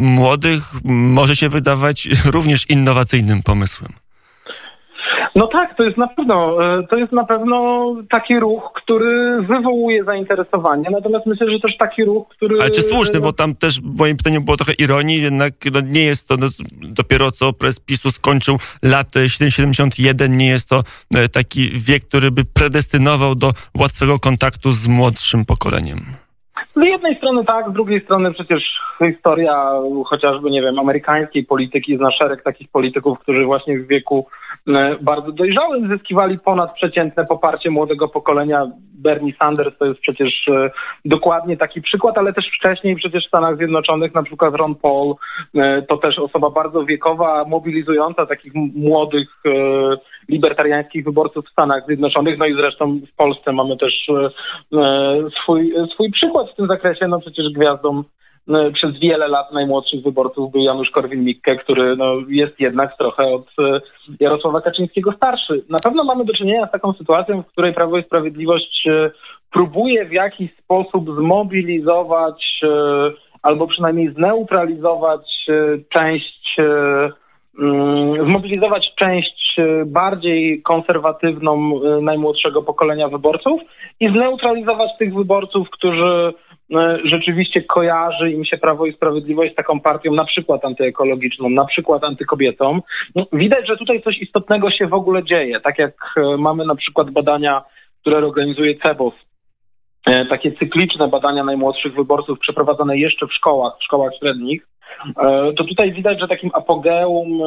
młodych, 0.00 0.62
może 0.84 1.36
się 1.36 1.48
wydawać 1.48 2.08
również 2.34 2.70
innowacyjnym 2.70 3.42
pomysłem. 3.42 4.07
No 5.38 5.46
tak, 5.46 5.76
to 5.76 5.84
jest 5.84 5.96
na 5.96 6.08
pewno, 6.08 6.64
e, 6.78 6.86
to 6.86 6.96
jest 6.96 7.12
na 7.12 7.24
pewno 7.24 7.86
taki 8.10 8.40
ruch, 8.40 8.72
który 8.74 9.42
wywołuje 9.42 10.04
zainteresowanie, 10.04 10.88
natomiast 10.90 11.26
myślę, 11.26 11.50
że 11.50 11.60
też 11.60 11.76
taki 11.76 12.04
ruch, 12.04 12.28
który... 12.28 12.60
Ale 12.60 12.70
czy 12.70 12.82
słuszny, 12.82 13.20
bo 13.20 13.32
tam 13.32 13.54
też 13.54 13.80
w 13.80 13.98
moim 13.98 14.16
pytaniu 14.16 14.40
było 14.40 14.56
trochę 14.56 14.72
ironii, 14.72 15.22
jednak 15.22 15.52
no, 15.72 15.80
nie 15.80 16.04
jest 16.04 16.28
to 16.28 16.36
no, 16.36 16.46
dopiero 16.82 17.32
co 17.32 17.52
prez 17.52 17.80
PiSu 17.80 18.10
skończył 18.10 18.58
lat 18.82 19.06
71, 19.28 20.36
nie 20.36 20.48
jest 20.48 20.68
to 20.68 20.82
e, 21.14 21.28
taki 21.28 21.70
wiek, 21.70 22.04
który 22.04 22.30
by 22.30 22.44
predestynował 22.44 23.34
do 23.34 23.52
łatwego 23.78 24.18
kontaktu 24.18 24.72
z 24.72 24.88
młodszym 24.88 25.44
pokoleniem. 25.44 26.00
Z 26.76 26.84
jednej 26.84 27.16
strony 27.16 27.44
tak, 27.44 27.70
z 27.70 27.72
drugiej 27.72 28.04
strony 28.04 28.32
przecież 28.32 28.80
historia 28.98 29.70
chociażby, 30.06 30.50
nie 30.50 30.62
wiem, 30.62 30.78
amerykańskiej 30.78 31.44
polityki 31.44 31.96
zna 31.96 32.10
szereg 32.10 32.42
takich 32.42 32.68
polityków, 32.70 33.18
którzy 33.18 33.44
właśnie 33.44 33.78
w 33.78 33.86
wieku 33.86 34.26
e, 34.26 34.47
bardzo 35.00 35.32
dojrzałym 35.32 35.88
zyskiwali 35.88 36.38
ponadprzeciętne 36.38 37.24
poparcie 37.24 37.70
młodego 37.70 38.08
pokolenia. 38.08 38.66
Bernie 38.94 39.32
Sanders 39.38 39.78
to 39.78 39.84
jest 39.86 40.00
przecież 40.00 40.48
e, 40.48 40.70
dokładnie 41.04 41.56
taki 41.56 41.82
przykład, 41.82 42.18
ale 42.18 42.32
też 42.32 42.48
wcześniej 42.48 42.96
przecież 42.96 43.24
w 43.24 43.28
Stanach 43.28 43.56
Zjednoczonych 43.56 44.14
na 44.14 44.22
przykład 44.22 44.54
Ron 44.54 44.74
Paul 44.74 45.14
e, 45.54 45.82
to 45.82 45.96
też 45.96 46.18
osoba 46.18 46.50
bardzo 46.50 46.84
wiekowa, 46.84 47.44
mobilizująca 47.48 48.26
takich 48.26 48.54
młodych 48.54 49.28
libertariańskich 50.28 51.04
wyborców 51.04 51.46
w 51.46 51.52
Stanach 51.52 51.86
Zjednoczonych. 51.86 52.38
No 52.38 52.46
i 52.46 52.54
zresztą 52.54 53.00
w 53.12 53.16
Polsce 53.16 53.52
mamy 53.52 53.76
też 53.76 54.10
swój, 55.42 55.74
swój 55.92 56.10
przykład 56.10 56.50
w 56.50 56.54
tym 56.54 56.66
zakresie. 56.66 57.08
No 57.08 57.20
przecież 57.20 57.52
gwiazdą 57.52 58.02
przez 58.72 58.98
wiele 58.98 59.28
lat 59.28 59.52
najmłodszych 59.52 60.02
wyborców 60.02 60.52
był 60.52 60.60
Janusz 60.60 60.90
Korwin-Mikke, 60.90 61.56
który 61.56 61.96
no, 61.96 62.14
jest 62.28 62.60
jednak 62.60 62.98
trochę 62.98 63.26
od 63.26 63.46
e, 63.58 63.80
Jarosława 64.20 64.60
Kaczyńskiego 64.60 65.12
starszy. 65.12 65.64
Na 65.68 65.78
pewno 65.78 66.04
mamy 66.04 66.24
do 66.24 66.32
czynienia 66.32 66.66
z 66.66 66.70
taką 66.70 66.92
sytuacją, 66.92 67.42
w 67.42 67.46
której 67.46 67.74
Prawo 67.74 67.98
i 67.98 68.02
Sprawiedliwość 68.02 68.86
e, 68.86 69.10
próbuje 69.52 70.04
w 70.04 70.12
jakiś 70.12 70.56
sposób 70.56 71.16
zmobilizować 71.16 72.60
e, 72.62 72.68
albo 73.42 73.66
przynajmniej 73.66 74.12
zneutralizować 74.12 75.46
część 75.88 76.56
mm, 77.58 78.24
zmobilizować 78.24 78.94
część 78.94 79.56
bardziej 79.86 80.62
konserwatywną 80.62 81.80
najmłodszego 82.02 82.62
pokolenia 82.62 83.08
wyborców 83.08 83.60
i 84.00 84.08
zneutralizować 84.08 84.90
tych 84.98 85.14
wyborców, 85.14 85.70
którzy 85.70 86.32
no, 86.32 86.32
rzeczywiście 87.04 87.62
kojarzy 87.62 88.30
im 88.30 88.44
się 88.44 88.58
Prawo 88.58 88.86
i 88.86 88.92
Sprawiedliwość 88.92 89.52
z 89.52 89.56
taką 89.56 89.80
partią 89.80 90.12
na 90.12 90.24
przykład 90.24 90.64
antyekologiczną, 90.64 91.50
na 91.50 91.64
przykład 91.64 92.04
antykobietą. 92.04 92.80
No, 93.14 93.26
widać, 93.32 93.66
że 93.66 93.76
tutaj 93.76 94.02
coś 94.02 94.18
istotnego 94.18 94.70
się 94.70 94.86
w 94.86 94.94
ogóle 94.94 95.24
dzieje. 95.24 95.60
Tak 95.60 95.78
jak 95.78 96.14
e, 96.16 96.36
mamy 96.36 96.66
na 96.66 96.74
przykład 96.74 97.10
badania, 97.10 97.64
które 98.00 98.18
organizuje 98.18 98.76
CEBOS, 98.76 99.14
e, 100.06 100.26
takie 100.26 100.52
cykliczne 100.52 101.08
badania 101.08 101.44
najmłodszych 101.44 101.94
wyborców 101.94 102.38
przeprowadzane 102.38 102.98
jeszcze 102.98 103.26
w 103.26 103.34
szkołach, 103.34 103.72
w 103.80 103.84
szkołach 103.84 104.12
średnich, 104.18 104.66
e, 105.06 105.52
to 105.52 105.64
tutaj 105.64 105.92
widać, 105.92 106.20
że 106.20 106.28
takim 106.28 106.50
apogeum 106.52 107.40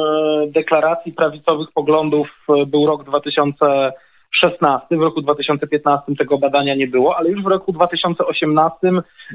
deklaracji 0.48 1.12
prawicowych 1.12 1.68
poglądów 1.74 2.28
był 2.66 2.86
rok 2.86 3.04
2000 3.04 3.92
2016. 4.32 4.96
W 4.96 5.00
roku 5.00 5.22
2015 5.22 6.16
tego 6.18 6.38
badania 6.38 6.74
nie 6.74 6.86
było, 6.86 7.16
ale 7.16 7.30
już 7.30 7.42
w 7.42 7.46
roku 7.46 7.72
2018 7.72 8.76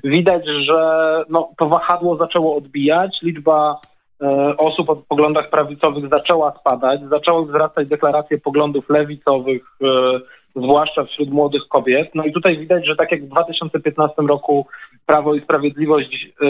widać, 0.04 0.44
że 0.48 1.24
no, 1.30 1.50
to 1.58 1.70
wahadło 1.70 2.18
zaczęło 2.18 2.56
odbijać. 2.56 3.20
Liczba 3.22 3.80
e, 4.22 4.58
osób 4.58 4.89
o 4.89 4.96
poglądach 4.96 5.50
prawicowych 5.50 6.10
zaczęła 6.10 6.54
spadać, 6.60 7.01
zaczęły 7.10 7.46
wzrastać 7.46 7.88
deklaracje 7.88 8.38
poglądów 8.38 8.89
lewicowych, 8.89 9.63
e, 9.82 9.88
zwłaszcza 10.56 11.04
wśród 11.04 11.30
młodych 11.30 11.68
kobiet. 11.70 12.10
No 12.16 12.24
i 12.24 12.32
tutaj 12.32 12.58
widać, 12.58 12.86
że 12.86 12.96
tak 12.96 13.12
jak 13.12 13.25
w 13.25 13.30
2015 13.30 14.22
roku 14.27 14.68
Prawo 15.06 15.36
i 15.36 15.42
Sprawiedliwość 15.42 16.30
e, 16.42 16.46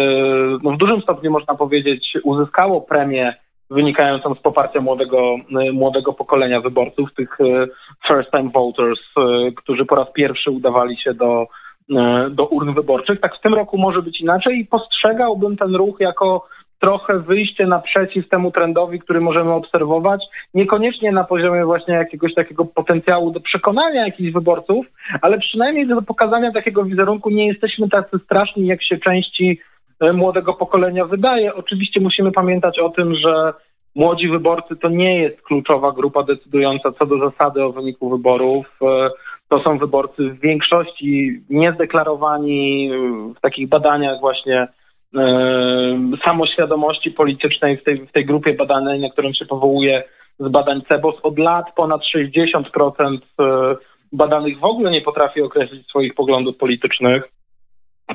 no 0.63 0.71
w 0.71 0.77
dużym 0.77 1.01
stopniu 1.01 1.31
można 1.31 1.55
powiedzieć 1.55 2.17
uzyskało 2.23 2.81
premię 2.81 3.33
wynikającą 3.69 4.35
z 4.35 4.39
poparcia 4.39 4.81
młodego, 4.81 5.35
y, 5.67 5.73
młodego 5.73 6.13
pokolenia 6.13 6.61
wyborców, 6.61 7.13
tych 7.13 7.41
y, 7.41 7.69
first 8.07 8.31
time 8.31 8.49
voters, 8.49 8.99
y, 8.99 9.51
którzy 9.51 9.85
po 9.85 9.95
raz 9.95 10.07
pierwszy 10.13 10.51
udawali 10.51 10.97
się 10.97 11.13
do, 11.13 11.47
do 12.29 12.45
urn 12.45 12.73
wyborczych. 12.73 13.19
Tak 13.19 13.35
w 13.35 13.41
tym 13.41 13.53
roku 13.53 13.77
może 13.77 14.01
być 14.01 14.21
inaczej 14.21 14.59
i 14.59 14.65
postrzegałbym 14.65 15.57
ten 15.57 15.75
ruch 15.75 15.99
jako 15.99 16.47
trochę 16.79 17.19
wyjście 17.19 17.67
naprzeciw 17.67 18.29
temu 18.29 18.51
trendowi, 18.51 18.99
który 18.99 19.21
możemy 19.21 19.53
obserwować, 19.53 20.25
niekoniecznie 20.53 21.11
na 21.11 21.23
poziomie 21.23 21.65
właśnie 21.65 21.93
jakiegoś 21.93 22.33
takiego 22.33 22.65
potencjału 22.65 23.31
do 23.31 23.39
przekonania 23.39 24.05
jakichś 24.05 24.31
wyborców, 24.31 24.85
ale 25.21 25.39
przynajmniej 25.39 25.87
do 25.87 26.01
pokazania 26.01 26.51
takiego 26.51 26.83
wizerunku 26.83 27.29
nie 27.29 27.47
jesteśmy 27.47 27.89
tacy 27.89 28.19
straszni, 28.25 28.67
jak 28.67 28.83
się 28.83 28.97
części 28.97 29.59
E, 29.59 29.76
młodego 30.13 30.53
pokolenia 30.53 31.05
wydaje. 31.05 31.55
Oczywiście 31.55 32.01
musimy 32.01 32.31
pamiętać 32.31 32.79
o 32.79 32.89
tym, 32.89 33.15
że 33.15 33.53
młodzi 33.95 34.29
wyborcy 34.29 34.75
to 34.75 34.89
nie 34.89 35.21
jest 35.21 35.41
kluczowa 35.41 35.91
grupa 35.91 36.23
decydująca 36.23 36.91
co 36.91 37.05
do 37.05 37.29
zasady 37.29 37.63
o 37.63 37.71
wyniku 37.71 38.09
wyborów. 38.09 38.65
E, 38.81 39.09
to 39.49 39.63
są 39.63 39.77
wyborcy 39.77 40.29
w 40.29 40.39
większości 40.39 41.41
niezdeklarowani 41.49 42.91
w 43.37 43.41
takich 43.41 43.69
badaniach 43.69 44.19
właśnie 44.19 44.67
e, 45.17 46.17
samoświadomości 46.25 47.11
politycznej 47.11 47.77
w 47.77 47.83
tej, 47.83 48.05
w 48.05 48.11
tej 48.11 48.25
grupie 48.25 48.53
badanej, 48.53 48.99
na 48.99 49.09
którą 49.09 49.33
się 49.33 49.45
powołuje 49.45 50.03
z 50.39 50.47
badań 50.49 50.81
CEBOS. 50.87 51.15
Od 51.23 51.39
lat 51.39 51.65
ponad 51.75 52.01
60% 52.01 53.17
badanych 54.11 54.59
w 54.59 54.63
ogóle 54.63 54.91
nie 54.91 55.01
potrafi 55.01 55.41
określić 55.41 55.87
swoich 55.87 56.13
poglądów 56.13 56.57
politycznych. 56.57 57.23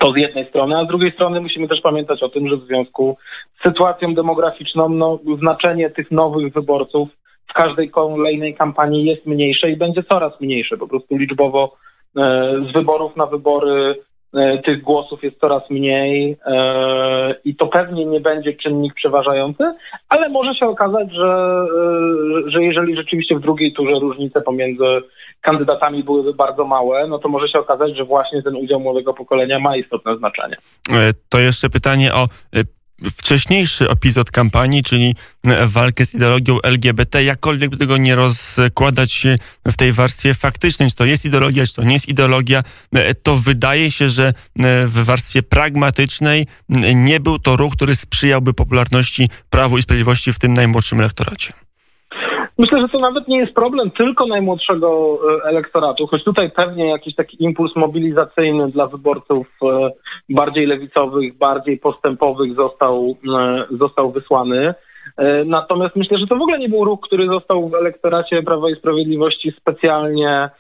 To 0.01 0.13
z 0.13 0.17
jednej 0.17 0.49
strony, 0.49 0.79
a 0.79 0.85
z 0.85 0.89
drugiej 0.89 1.13
strony 1.13 1.41
musimy 1.41 1.69
też 1.69 1.81
pamiętać 1.81 2.23
o 2.23 2.29
tym, 2.29 2.49
że 2.49 2.57
w 2.57 2.67
związku 2.67 3.17
z 3.59 3.63
sytuacją 3.63 4.15
demograficzną 4.15 4.89
no, 4.89 5.19
znaczenie 5.39 5.91
tych 5.91 6.11
nowych 6.11 6.53
wyborców 6.53 7.09
w 7.47 7.53
każdej 7.53 7.91
kolejnej 7.91 8.55
kampanii 8.55 9.05
jest 9.05 9.27
mniejsze 9.27 9.71
i 9.71 9.77
będzie 9.77 10.03
coraz 10.03 10.41
mniejsze. 10.41 10.77
Po 10.77 10.89
prostu 10.89 11.17
liczbowo 11.17 11.77
e, 12.17 12.53
z 12.69 12.73
wyborów 12.73 13.17
na 13.17 13.27
wybory 13.27 13.97
tych 14.65 14.83
głosów 14.83 15.23
jest 15.23 15.41
coraz 15.41 15.71
mniej 15.71 16.37
e, 16.47 17.35
i 17.45 17.57
to 17.57 17.67
pewnie 17.67 18.05
nie 18.05 18.21
będzie 18.21 18.53
czynnik 18.53 18.95
przeważający, 18.95 19.65
ale 20.09 20.29
może 20.29 20.55
się 20.55 20.67
okazać, 20.67 21.13
że, 21.13 21.65
e, 22.47 22.51
że 22.51 22.63
jeżeli 22.63 22.97
rzeczywiście 22.97 23.37
w 23.37 23.41
drugiej 23.41 23.73
turze 23.73 24.01
różnice 24.01 24.41
pomiędzy 24.41 24.85
kandydatami 25.41 26.05
byłyby 26.05 26.35
bardzo 26.35 26.65
małe, 26.65 27.07
no 27.07 27.19
to 27.19 27.29
może 27.29 27.49
się 27.49 27.59
okazać, 27.59 27.97
że 27.97 28.05
właśnie 28.05 28.43
ten 28.43 28.57
udział 28.57 28.81
młodego 28.81 29.15
pokolenia 29.15 29.59
ma 29.59 29.77
istotne 29.77 30.17
znaczenie. 30.17 30.57
To 31.29 31.39
jeszcze 31.39 31.71
pytanie 31.71 32.15
o 32.15 32.29
wcześniejszy 33.17 33.91
epizod 33.91 34.31
kampanii, 34.31 34.83
czyli 34.83 35.17
walkę 35.67 36.07
z 36.07 36.15
ideologią 36.15 36.61
LGBT, 36.63 37.25
jakkolwiek 37.25 37.71
by 37.71 37.77
tego 37.77 37.97
nie 37.97 38.15
rozkładać 38.15 39.27
w 39.67 39.77
tej 39.77 39.93
warstwie 39.93 40.35
faktycznej, 40.35 40.91
czy 40.91 40.97
to 40.97 41.05
jest 41.05 41.25
ideologia, 41.25 41.67
czy 41.67 41.75
to 41.75 41.83
nie 41.83 41.93
jest 41.93 42.09
ideologia, 42.09 42.63
to 43.23 43.39
wydaje 43.39 43.91
się, 43.91 44.09
że 44.09 44.35
w 44.87 45.05
warstwie 45.05 45.43
pragmatycznej 45.43 46.47
nie 46.95 47.21
był 47.21 47.39
to 47.39 47.57
ruch, 47.57 47.73
który 47.73 47.97
sprzyjałby 47.97 48.55
popularności 48.55 49.31
Prawu 49.51 49.79
i 49.79 49.83
Sprawiedliwości 49.83 50.33
w 50.33 50.39
tym 50.39 50.55
najmłodszym 50.55 51.01
elektoracie. 51.01 51.53
Myślę, 52.63 52.81
że 52.81 52.89
to 52.89 52.99
nawet 52.99 53.29
nie 53.29 53.39
jest 53.39 53.53
problem 53.53 53.91
tylko 53.91 54.27
najmłodszego 54.27 55.19
e, 55.41 55.45
elektoratu, 55.45 56.07
choć 56.07 56.25
tutaj 56.25 56.51
pewnie 56.51 56.89
jakiś 56.89 57.15
taki 57.15 57.45
impuls 57.45 57.77
mobilizacyjny 57.77 58.71
dla 58.71 58.87
wyborców 58.87 59.47
e, 59.63 59.91
bardziej 60.29 60.67
lewicowych, 60.67 61.37
bardziej 61.39 61.79
postępowych 61.79 62.55
został, 62.55 63.17
e, 63.39 63.65
został 63.71 64.13
wysłany. 64.13 64.75
Natomiast 65.47 65.97
myślę, 65.97 66.19
że 66.19 66.27
to 66.27 66.37
w 66.37 66.43
ogóle 66.43 66.59
nie 66.59 66.69
był 66.69 66.85
ruch, 66.85 67.01
który 67.01 67.27
został 67.27 67.69
w 67.69 67.75
elektoracie 67.75 68.43
Prawa 68.43 68.71
i 68.71 68.77
Sprawiedliwości 68.77 69.53
specjalnie 69.61 70.51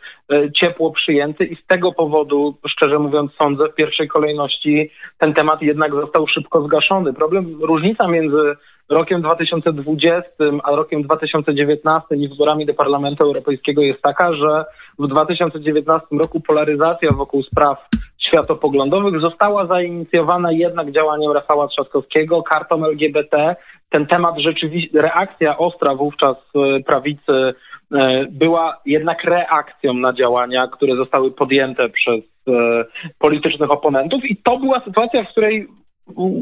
ciepło 0.54 0.90
przyjęty 0.90 1.44
i 1.44 1.56
z 1.56 1.66
tego 1.66 1.92
powodu, 1.92 2.54
szczerze 2.66 2.99
mówiąc, 2.99 3.32
sądzę, 3.38 3.68
w 3.68 3.75
pierwszej 3.75 4.09
kolejności 4.09 4.90
ten 5.18 5.35
temat 5.35 5.62
jednak 5.62 5.92
został 5.92 6.26
szybko 6.26 6.62
zgaszony. 6.62 7.12
Problem, 7.12 7.59
różnica 7.61 8.09
między 8.09 8.56
rokiem 8.92 9.22
2020 9.22 10.22
a 10.64 10.70
rokiem 10.70 11.02
2019 11.02 12.16
i 12.16 12.28
wyborami 12.28 12.66
do 12.66 12.75
Parlamentu 12.75 13.25
Europejskiego 13.25 13.82
jest 13.82 14.02
taka, 14.02 14.32
że 14.34 14.64
w 14.99 15.06
2019 15.08 16.06
roku 16.11 16.40
polaryzacja 16.40 17.11
wokół 17.11 17.42
spraw 17.42 17.88
światopoglądowych 18.18 19.20
została 19.20 19.66
zainicjowana 19.66 20.52
jednak 20.52 20.92
działaniem 20.92 21.32
Rafała 21.32 21.68
Trzaskowskiego, 21.68 22.42
kartą 22.42 22.84
LGBT. 22.84 23.56
Ten 23.90 24.06
temat 24.06 24.38
rzeczywiście, 24.38 25.02
reakcja 25.02 25.58
ostra 25.58 25.94
wówczas 25.94 26.37
e, 26.37 26.82
prawicy 26.82 27.54
e, 27.94 28.26
była 28.30 28.80
jednak 28.87 29.25
reakcją 29.25 29.94
na 29.94 30.12
działania, 30.12 30.68
które 30.68 30.96
zostały 30.96 31.30
podjęte 31.30 31.88
przez 31.88 32.20
e, 32.49 32.84
politycznych 33.18 33.70
oponentów 33.70 34.25
i 34.25 34.37
to 34.37 34.58
była 34.58 34.80
sytuacja, 34.80 35.25
w 35.25 35.28
której 35.28 35.68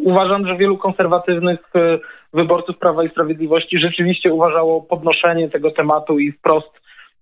uważam, 0.04 0.46
że 0.46 0.56
wielu 0.56 0.78
konserwatywnych 0.78 1.60
wyborców 2.32 2.78
Prawa 2.78 3.04
i 3.04 3.08
Sprawiedliwości 3.08 3.78
rzeczywiście 3.78 4.32
uważało 4.32 4.82
podnoszenie 4.82 5.48
tego 5.48 5.70
tematu 5.70 6.18
i 6.18 6.32
wprost 6.32 6.70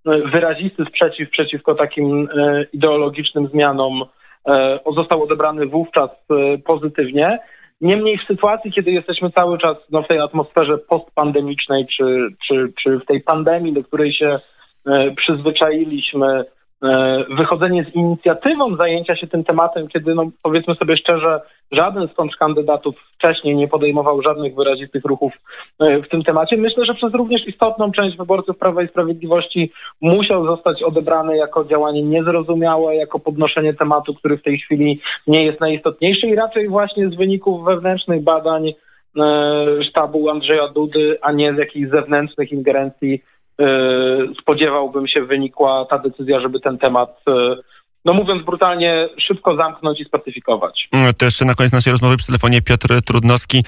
e, 0.07 0.19
wyrazisty 0.19 0.85
sprzeciw 0.85 1.31
przeciwko 1.31 1.75
takim 1.75 2.29
e, 2.37 2.65
ideologicznym 2.73 3.49
zmianom 3.49 4.05
został 4.97 5.23
odebrany 5.23 5.67
wówczas 5.67 6.11
pozytywnie. 6.65 7.39
Niemniej 7.81 8.19
w 8.19 8.27
sytuacji, 8.27 8.73
kiedy 8.73 8.91
jesteśmy 8.91 9.31
cały 9.31 9.59
czas 9.59 9.77
no, 9.91 10.03
w 10.03 10.09
tej 10.09 10.19
atmosferze 10.19 10.79
postpandemicznej, 10.79 11.87
czy, 11.87 12.29
czy, 12.47 12.73
czy 12.77 12.99
w 12.99 13.05
tej 13.05 13.21
pandemii, 13.21 13.73
do 13.73 13.85
której 13.85 14.13
się 14.13 14.41
przyzwyczailiśmy, 15.17 16.45
wychodzenie 17.37 17.85
z 17.85 17.95
inicjatywą 17.95 18.77
zajęcia 18.77 19.17
się 19.17 19.27
tym 19.27 19.45
tematem, 19.45 19.89
kiedy 19.89 20.15
no, 20.15 20.31
powiedzmy 20.43 20.75
sobie 20.75 20.97
szczerze, 20.97 21.41
żaden 21.73 22.09
z 22.09 22.15
kontrkandydatów 22.15 22.95
wcześniej 23.15 23.57
nie 23.57 23.69
podejmował 23.69 24.23
żadnych 24.23 24.55
wyrazistych 24.55 25.05
ruchów 25.05 25.33
e, 25.79 26.03
w 26.03 26.09
tym 26.09 26.23
temacie. 26.23 26.57
Myślę, 26.57 26.85
że 26.85 26.95
przez 26.95 27.15
również 27.15 27.49
istotną 27.49 27.93
część 27.93 28.17
wyborców 28.17 28.59
Prawa 28.59 28.83
i 28.83 28.89
Sprawiedliwości 28.89 29.73
musiał 30.01 30.47
zostać 30.47 30.83
odebrany 30.83 31.37
jako 31.37 31.65
działanie 31.65 32.03
niezrozumiałe, 32.03 32.97
jako 32.97 33.19
podnoszenie 33.19 33.75
tematu, 33.75 34.15
który 34.15 34.39
w 34.39 34.43
tej 34.43 34.59
chwili 34.59 35.01
nie 35.27 35.45
jest 35.45 35.61
najistotniejszy 35.61 36.27
i 36.27 36.35
raczej 36.35 36.69
właśnie 36.69 37.11
z 37.11 37.15
wyników 37.15 37.65
wewnętrznych 37.65 38.23
badań 38.23 38.69
e, 38.69 38.75
sztabu 39.83 40.31
Andrzeja 40.31 40.69
Dudy, 40.69 41.19
a 41.23 41.33
nie 41.33 41.55
z 41.55 41.59
jakichś 41.59 41.91
zewnętrznych 41.91 42.53
ingerencji 42.53 43.23
E, 43.61 43.67
spodziewałbym 44.41 45.07
się 45.07 45.23
wynikła 45.23 45.87
ta 45.91 45.99
decyzja, 45.99 46.41
żeby 46.41 46.61
ten 46.61 46.79
temat 46.79 47.23
no 48.05 48.15
mówiąc 48.15 48.45
brutalnie, 48.45 49.09
szybko 49.19 49.57
zamknąć 49.57 50.01
i 50.01 50.05
spacyfikować. 50.05 50.89
Mm, 50.93 51.15
to 51.15 51.25
jeszcze 51.25 51.45
na 51.45 51.55
koniec 51.55 51.73
naszej 51.73 51.91
rozmowy 51.91 52.17
przy 52.17 52.27
telefonie 52.27 52.63
Piotr 52.63 53.03
Trudnowski. 53.03 53.65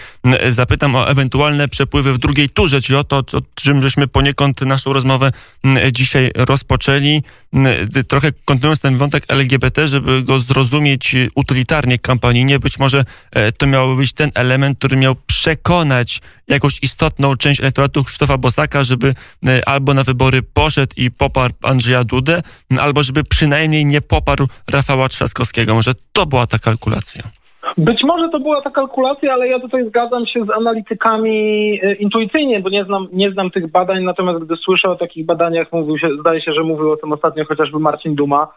Zapytam 0.49 0.97
o 0.97 1.09
ewentualne 1.09 1.69
przepływy 1.69 2.13
w 2.13 2.19
drugiej 2.19 2.49
turze, 2.49 2.81
czyli 2.81 2.99
o 2.99 3.05
to, 3.05 3.17
o 3.17 3.41
czym 3.55 3.83
żeśmy 3.83 4.09
poniekąd 4.09 4.61
naszą 4.61 4.93
rozmowę 4.93 5.31
dzisiaj 5.93 6.31
rozpoczęli. 6.35 7.23
Trochę 8.09 8.33
kontynuując 8.45 8.81
ten 8.81 8.97
wątek 8.97 9.25
LGBT, 9.29 9.89
żeby 9.89 10.23
go 10.23 10.39
zrozumieć 10.39 11.17
utylitarnie, 11.35 11.99
kampanijnie, 11.99 12.59
być 12.59 12.79
może 12.79 13.05
e, 13.31 13.53
to 13.53 13.67
miał 13.67 13.97
być 13.97 14.13
ten 14.13 14.31
element, 14.35 14.79
który 14.79 14.97
miał 14.97 15.17
przekonać 15.27 16.21
jakąś 16.49 16.79
istotną 16.83 17.37
część 17.37 17.61
elektoratu 17.61 18.05
Krzysztofa 18.05 18.39
Bosaka, 18.39 18.83
żeby 18.83 19.15
e, 19.47 19.69
albo 19.69 19.95
na 19.95 20.05
wybory 20.05 20.43
poszedł 20.43 20.93
i 20.97 21.11
poparł 21.11 21.55
Andrzeja 21.63 22.05
Dudę, 22.05 22.43
albo 22.81 23.03
żeby 23.03 23.25
przynajmniej 23.25 23.87
nie 23.87 24.01
poparł 24.01 24.20
Rafała 24.73 25.09
Trzaskowskiego. 25.09 25.75
Może 25.75 25.93
to 26.13 26.27
była 26.27 26.47
ta 26.47 26.59
kalkulacja. 26.59 27.23
Być 27.79 28.05
może 28.05 28.29
to 28.29 28.41
była 28.41 28.63
ta 28.63 28.71
kalkulacja, 28.71 29.33
ale 29.33 29.49
ja 29.49 29.61
tutaj 29.61 29.89
zgadzam 29.89 30.27
się 30.27 30.45
z 30.45 30.51
analitykami 30.51 31.81
e, 31.83 31.95
intuicyjnie, 31.95 32.61
bo 32.61 32.71
nie 32.71 32.85
znam, 32.85 33.09
nie 33.13 33.31
znam 33.31 33.51
tych 33.51 33.71
badań, 33.71 34.05
natomiast 34.05 34.45
gdy 34.45 34.57
słyszę 34.57 34.91
o 34.91 34.97
takich 34.97 35.27
badaniach, 35.27 35.73
mówił 35.73 35.99
się, 35.99 36.09
zdaje 36.21 36.41
się, 36.41 36.53
że 36.53 36.63
mówił 36.63 36.91
o 36.91 36.97
tym 36.97 37.13
ostatnio 37.13 37.45
chociażby 37.45 37.79
Marcin 37.79 38.15
Duma, 38.15 38.49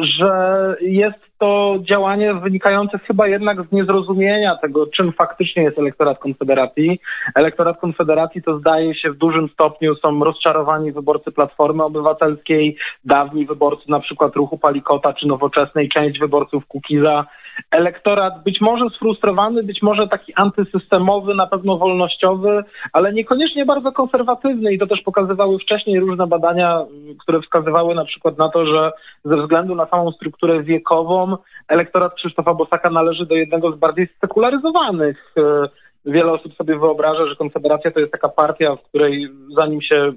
że 0.00 0.76
jest 0.80 1.18
to 1.38 1.78
działanie 1.82 2.34
wynikające 2.34 2.98
chyba 2.98 3.28
jednak 3.28 3.58
z 3.68 3.72
niezrozumienia 3.72 4.56
tego, 4.56 4.86
czym 4.86 5.12
faktycznie 5.12 5.62
jest 5.62 5.78
elektorat 5.78 6.18
Konfederacji. 6.18 7.00
Elektorat 7.34 7.80
Konfederacji 7.80 8.42
to 8.42 8.58
zdaje 8.58 8.94
się 8.94 9.10
w 9.10 9.16
dużym 9.16 9.48
stopniu 9.48 9.94
są 9.94 10.24
rozczarowani 10.24 10.92
wyborcy 10.92 11.32
Platformy 11.32 11.84
Obywatelskiej, 11.84 12.76
dawni 13.04 13.46
wyborcy 13.46 13.90
na 13.90 14.00
przykład 14.00 14.36
Ruchu 14.36 14.58
Palikota 14.58 15.12
czy 15.12 15.26
Nowoczesnej, 15.26 15.88
część 15.88 16.18
wyborców 16.18 16.66
Kukiza. 16.66 17.26
Elektorat 17.70 18.42
być 18.44 18.60
może 18.60 18.90
sfrustrowany, 18.90 19.62
być 19.62 19.82
może 19.82 20.08
taki 20.08 20.34
antysystemowy, 20.34 21.34
na 21.34 21.46
pewno 21.46 21.78
wolnościowy, 21.78 22.64
ale 22.92 23.12
niekoniecznie 23.12 23.66
bardzo 23.66 23.92
konserwatywny 23.92 24.72
i 24.72 24.78
to 24.78 24.86
też 24.86 25.00
pokazywały 25.00 25.58
wcześniej 25.58 26.00
różne 26.00 26.26
badania, 26.26 26.84
które 27.20 27.40
wskazywały 27.40 27.94
na 27.94 28.04
przykład 28.04 28.38
na 28.38 28.48
to, 28.48 28.66
że 28.66 28.92
ze 29.24 29.36
względu 29.36 29.74
na 29.74 29.86
samą 29.86 30.12
strukturę 30.12 30.62
wiekową 30.62 31.36
elektorat 31.68 32.14
Krzysztofa 32.14 32.54
Bosaka 32.54 32.90
należy 32.90 33.26
do 33.26 33.34
jednego 33.34 33.72
z 33.72 33.76
bardziej 33.76 34.08
sekularyzowanych. 34.20 35.34
E, 35.38 35.68
wiele 36.06 36.32
osób 36.32 36.54
sobie 36.54 36.78
wyobraża, 36.78 37.26
że 37.26 37.36
Konfederacja 37.36 37.90
to 37.90 38.00
jest 38.00 38.12
taka 38.12 38.28
partia, 38.28 38.76
w 38.76 38.82
której 38.82 39.28
zanim 39.56 39.82
się 39.82 40.12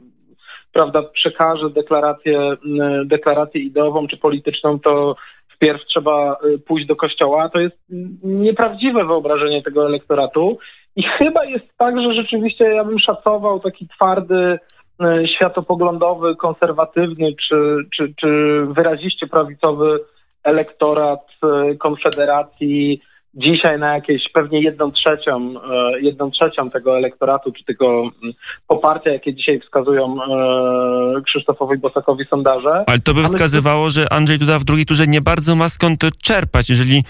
prawda, 0.74 1.04
przekaże 1.04 1.70
deklarację, 1.70 2.58
deklarację 3.06 3.62
ideową 3.62 4.08
czy 4.08 4.18
polityczną, 4.18 4.80
to 4.80 5.16
wpierw 5.60 5.86
trzeba 5.86 6.34
e, 6.34 6.58
pójść 6.58 6.88
do 6.88 6.96
kościoła. 6.96 7.50
To 7.50 7.60
jest 7.60 7.78
nieprawdziwe 8.24 9.06
wyobrażenie 9.06 9.64
tego 9.64 9.86
elektoratu. 9.86 10.58
I 10.96 11.04
chyba 11.04 11.46
jest 11.46 11.66
tak, 11.78 12.02
że 12.02 12.14
rzeczywiście 12.14 12.64
ja 12.66 12.84
bym 12.84 13.00
szacował 13.00 13.60
taki 13.60 13.88
twardy, 13.88 14.60
e, 15.04 15.28
światopoglądowy, 15.28 16.36
konserwatywny 16.36 17.36
czy, 17.36 17.76
czy, 17.92 18.14
czy 18.16 18.62
wyraziście 18.70 19.28
prawicowy 19.28 20.00
elektorat 20.44 21.28
e, 21.44 21.76
Konfederacji 21.76 23.02
dzisiaj 23.34 23.80
na 23.80 23.94
jakieś 23.94 24.30
pewnie 24.30 24.62
jedną 24.62 24.92
trzecią, 24.92 25.54
e, 25.72 26.02
jedną 26.02 26.32
trzecią 26.32 26.70
tego 26.70 26.98
elektoratu, 26.98 27.52
czy 27.52 27.64
tego 27.64 28.02
mm, 28.02 28.34
poparcia, 28.68 29.10
jakie 29.10 29.34
dzisiaj 29.34 29.60
wskazują 29.60 30.18
e, 30.24 31.22
Krzysztofowi 31.22 31.78
Bosakowi 31.78 32.26
sondaże. 32.30 32.84
Ale 32.88 33.00
to 33.00 33.14
by 33.14 33.24
wskazywało, 33.24 33.90
że 33.90 34.14
Andrzej 34.14 34.40
Duda 34.40 34.60
w 34.60 34.64
drugiej 34.64 34.86
turze 34.86 35.08
nie 35.08 35.22
bardzo 35.22 35.56
ma 35.56 35.70
skąd 35.70 36.04
czerpać, 36.24 36.70
jeżeli 36.70 37.04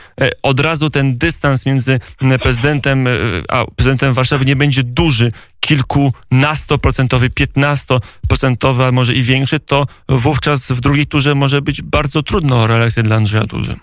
od 0.43 0.59
razu 0.59 0.89
ten 0.89 1.17
dystans 1.17 1.65
między 1.65 1.99
prezydentem 2.43 3.07
a 3.49 3.65
prezydentem 3.75 4.13
Warszawy 4.13 4.45
nie 4.45 4.55
będzie 4.55 4.83
duży, 4.83 5.31
kilkunastoprocentowy, 5.59 7.29
piętnastoprocentowy, 7.29 8.83
a 8.83 8.91
może 8.91 9.13
i 9.13 9.21
większy, 9.21 9.59
to 9.59 9.85
wówczas 10.09 10.71
w 10.71 10.81
drugiej 10.81 11.07
turze 11.07 11.35
może 11.35 11.61
być 11.61 11.81
bardzo 11.81 12.23
trudno 12.23 12.61
o 12.61 12.67
reelekcję 12.67 13.03
dla 13.03 13.15
Andrzeja 13.15 13.43
Dudy. 13.43 13.75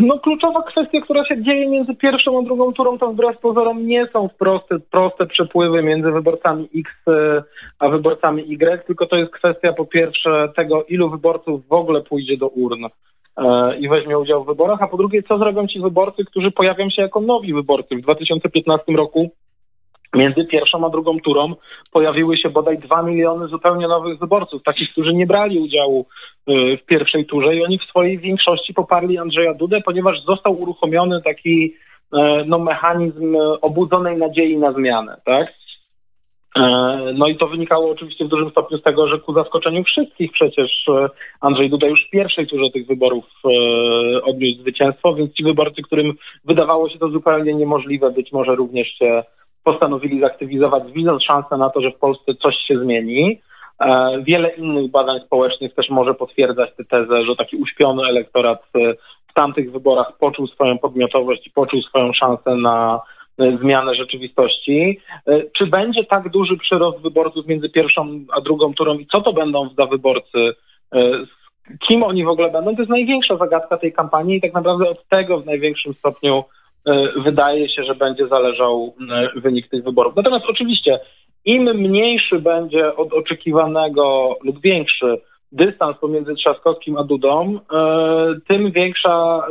No 0.00 0.18
kluczowa 0.18 0.62
kwestia, 0.62 1.00
która 1.00 1.24
się 1.24 1.42
dzieje 1.42 1.68
między 1.68 1.94
pierwszą 1.94 2.38
a 2.38 2.42
drugą 2.42 2.72
turą, 2.72 2.98
to 2.98 3.12
wbrew 3.12 3.38
pozorom 3.38 3.86
nie 3.86 4.06
są 4.12 4.28
proste, 4.38 4.78
proste 4.90 5.26
przepływy 5.26 5.82
między 5.82 6.10
wyborcami 6.12 6.68
X 6.76 6.90
e, 7.08 7.42
a 7.78 7.88
wyborcami 7.88 8.52
Y, 8.52 8.86
tylko 8.86 9.06
to 9.06 9.16
jest 9.16 9.32
kwestia 9.32 9.72
po 9.72 9.84
pierwsze 9.84 10.48
tego, 10.56 10.84
ilu 10.84 11.10
wyborców 11.10 11.68
w 11.68 11.72
ogóle 11.72 12.02
pójdzie 12.02 12.36
do 12.36 12.48
urn. 12.48 12.84
e, 13.36 13.78
i 13.78 13.88
weźmie 13.88 14.18
udział 14.18 14.44
w 14.44 14.46
wyborach, 14.46 14.82
a 14.82 14.88
po 14.88 14.96
drugie, 14.96 15.22
co 15.22 15.38
zrobią 15.38 15.66
ci 15.66 15.80
wyborcy, 15.80 16.24
którzy 16.24 16.50
pojawią 16.50 16.90
się 16.90 17.02
jako 17.02 17.20
nowi 17.20 17.54
wyborcy. 17.54 17.96
W 17.96 18.00
2015 18.00 18.92
roku 18.92 19.30
między 20.16 20.44
pierwszą 20.44 20.86
a 20.86 20.90
drugą 20.90 21.20
turą 21.20 21.54
pojawiły 21.90 22.36
się 22.36 22.50
bodaj 22.50 22.78
dwa 22.78 23.02
miliony 23.02 23.48
zupełnie 23.48 23.88
nowych 23.88 24.18
wyborców, 24.18 24.62
takich, 24.62 24.92
którzy 24.92 25.14
nie 25.14 25.26
brali 25.26 25.58
udziału 25.58 26.06
y, 26.48 26.78
w 26.82 26.86
pierwszej 26.86 27.26
turze 27.26 27.56
i 27.56 27.64
oni 27.64 27.78
w 27.78 27.84
swojej 27.84 28.18
większości 28.18 28.74
poparli 28.74 29.18
Andrzeja 29.18 29.54
Dudę, 29.54 29.80
ponieważ 29.80 30.24
został 30.24 30.60
uruchomiony 30.60 31.22
taki 31.22 31.74
e, 32.12 32.44
no, 32.46 32.58
mechanizm 32.58 33.36
obudzonej 33.60 34.16
nadziei 34.16 34.56
na 34.56 34.72
zmianę, 34.72 35.20
tak? 35.24 35.52
E, 36.56 37.12
no 37.14 37.28
i 37.28 37.36
to 37.36 37.46
wynikało 37.46 37.90
oczywiście 37.90 38.24
w 38.24 38.28
dużym 38.28 38.50
stopniu 38.50 38.78
z 38.78 38.82
tego, 38.82 39.08
że 39.08 39.18
ku 39.18 39.34
zaskoczeniu 39.34 39.84
wszystkich 39.84 40.32
przecież 40.32 40.88
e, 40.88 41.08
Andrzej 41.40 41.70
Duda 41.70 41.86
już 41.86 42.06
w 42.06 42.10
pierwszej 42.10 42.46
turze 42.46 42.70
tych 42.70 42.86
wyborów 42.86 43.24
odniósł 44.22 44.60
zwycięstwo, 44.60 45.14
więc 45.14 45.32
ci 45.32 45.44
wyborcy, 45.44 45.82
którym 45.82 46.14
wydawało 46.44 46.88
się 46.88 46.98
to 46.98 47.08
zupełnie 47.08 47.54
niemożliwe, 47.54 48.10
być 48.10 48.32
może 48.32 48.54
również 48.54 48.88
się 48.88 49.22
postanowili 49.66 50.20
zaktywizować, 50.20 50.92
widząc 50.92 51.22
szansę 51.22 51.56
na 51.56 51.70
to, 51.70 51.80
że 51.80 51.90
w 51.90 51.96
Polsce 51.96 52.34
coś 52.34 52.56
się 52.56 52.78
zmieni. 52.78 53.40
E, 53.80 54.22
wiele 54.22 54.48
innych 54.48 54.90
badań 54.90 55.20
społecznych 55.26 55.74
też 55.74 55.90
może 55.90 56.14
potwierdzać 56.14 56.70
tę 56.76 56.84
tezę, 56.84 57.24
że 57.24 57.36
taki 57.36 57.56
uśpiony 57.56 58.02
elektorat 58.08 58.62
e, 58.74 58.94
w 59.26 59.34
tamtych 59.34 59.72
wyborach 59.72 60.12
poczuł 60.18 60.46
swoją 60.46 60.78
podmiotowość 60.78 61.46
i 61.46 61.50
poczuł 61.50 61.82
swoją 61.82 62.12
szansę 62.12 62.54
na 62.54 63.00
e, 63.38 63.58
zmianę 63.58 63.94
rzeczywistości. 63.94 65.00
Czy 65.52 65.66
będzie 65.66 66.04
tak 66.04 66.28
duży 66.28 66.56
przyrost 66.56 66.98
wyborców 66.98 67.46
między 67.46 67.68
pierwszą 67.68 68.24
a 68.32 68.40
drugą 68.40 68.74
turą 68.74 68.94
i 68.98 69.06
co 69.06 69.20
to 69.20 69.32
będą 69.32 69.68
za 69.78 69.86
wyborcy? 69.86 70.54
Kim 71.80 72.02
oni 72.02 72.24
w 72.24 72.28
ogóle 72.28 72.50
będą? 72.50 72.74
To 72.74 72.82
jest 72.82 72.90
największa 72.90 73.36
zagadka 73.36 73.76
tej 73.76 73.92
kampanii 73.92 74.36
i 74.36 74.40
tak 74.40 74.52
naprawdę 74.52 74.90
od 74.90 75.08
tego 75.08 75.40
w 75.40 75.46
największym 75.46 75.94
stopniu 75.94 76.44
wydaje 77.16 77.68
się, 77.68 77.84
że 77.84 77.94
będzie 77.94 78.28
zależał 78.28 78.94
e, 79.10 79.40
wynik 79.40 79.68
tych 79.68 79.84
wyborów. 79.84 80.16
Natomiast 80.16 80.44
oczywiście 80.48 81.00
im 81.44 81.62
mniejszy 81.62 82.38
będzie 82.38 82.96
od 82.96 83.12
oczekiwanego 83.12 84.36
lub 84.44 84.60
większy 84.60 85.20
dystans 85.52 85.96
pomiędzy 85.98 86.34
Trzaskowskim 86.34 86.96
a 86.96 87.04
Dudą, 87.04 87.60
e, 87.72 88.34
tym 88.48 88.72
większa, 88.72 89.46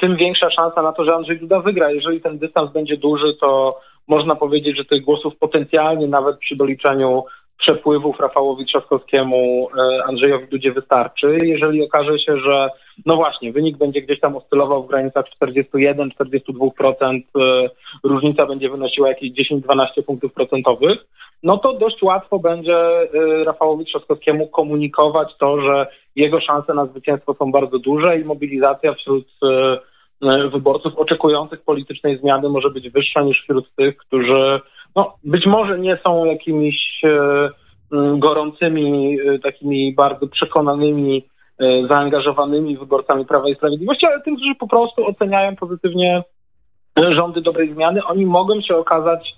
tym 0.00 0.16
większa 0.16 0.50
szansa 0.50 0.82
na 0.82 0.92
to, 0.92 1.04
że 1.04 1.14
Andrzej 1.14 1.38
Duda 1.38 1.60
wygra. 1.60 1.90
Jeżeli 1.90 2.20
ten 2.20 2.38
dystans 2.38 2.72
będzie 2.72 2.96
duży, 2.96 3.34
to 3.34 3.80
można 4.06 4.34
powiedzieć, 4.34 4.76
że 4.76 4.84
tych 4.84 5.02
głosów 5.02 5.36
potencjalnie 5.36 6.06
nawet 6.06 6.38
przy 6.38 6.56
doliczeniu 6.56 7.24
przepływów 7.58 8.20
Rafałowi 8.20 8.64
Trzaskowskiemu, 8.64 9.68
e, 9.78 10.04
Andrzejowi 10.04 10.46
Dudzie 10.46 10.72
wystarczy. 10.72 11.38
Jeżeli 11.42 11.84
okaże 11.84 12.18
się, 12.18 12.38
że 12.38 12.68
no 13.06 13.16
właśnie, 13.16 13.52
wynik 13.52 13.76
będzie 13.76 14.02
gdzieś 14.02 14.20
tam 14.20 14.36
oscylował 14.36 14.82
w 14.82 14.88
granicach 14.88 15.24
41-42%, 15.42 17.20
e, 17.38 17.70
różnica 18.04 18.46
będzie 18.46 18.70
wynosiła 18.70 19.08
jakieś 19.08 19.32
10-12 19.32 20.02
punktów 20.06 20.32
procentowych, 20.32 21.06
no 21.42 21.58
to 21.58 21.74
dość 21.74 22.02
łatwo 22.02 22.38
będzie 22.38 22.76
e, 22.76 23.44
Rafałowi 23.44 23.84
Trzaskowskiemu 23.84 24.46
komunikować 24.46 25.36
to, 25.38 25.60
że 25.60 25.86
jego 26.16 26.40
szanse 26.40 26.74
na 26.74 26.86
zwycięstwo 26.86 27.34
są 27.34 27.52
bardzo 27.52 27.78
duże 27.78 28.18
i 28.20 28.24
mobilizacja 28.24 28.94
wśród 28.94 29.26
wyborców 30.52 30.96
oczekujących 30.96 31.62
politycznej 31.62 32.18
zmiany 32.18 32.48
może 32.48 32.70
być 32.70 32.90
wyższa 32.90 33.22
niż 33.22 33.42
wśród 33.42 33.74
tych, 33.74 33.96
którzy 33.96 34.60
no, 34.96 35.14
być 35.24 35.46
może 35.46 35.78
nie 35.78 35.98
są 36.04 36.24
jakimiś 36.24 37.02
gorącymi, 38.16 39.18
takimi 39.42 39.94
bardzo 39.94 40.26
przekonanymi, 40.26 41.24
zaangażowanymi 41.88 42.76
wyborcami 42.76 43.26
Prawa 43.26 43.48
i 43.48 43.54
Sprawiedliwości, 43.54 44.06
ale 44.06 44.20
tym, 44.20 44.36
którzy 44.36 44.54
po 44.54 44.68
prostu 44.68 45.06
oceniają 45.06 45.56
pozytywnie 45.56 46.22
rządy 46.96 47.40
dobrej 47.40 47.72
zmiany, 47.74 48.04
oni 48.04 48.26
mogą 48.26 48.60
się 48.60 48.76
okazać 48.76 49.37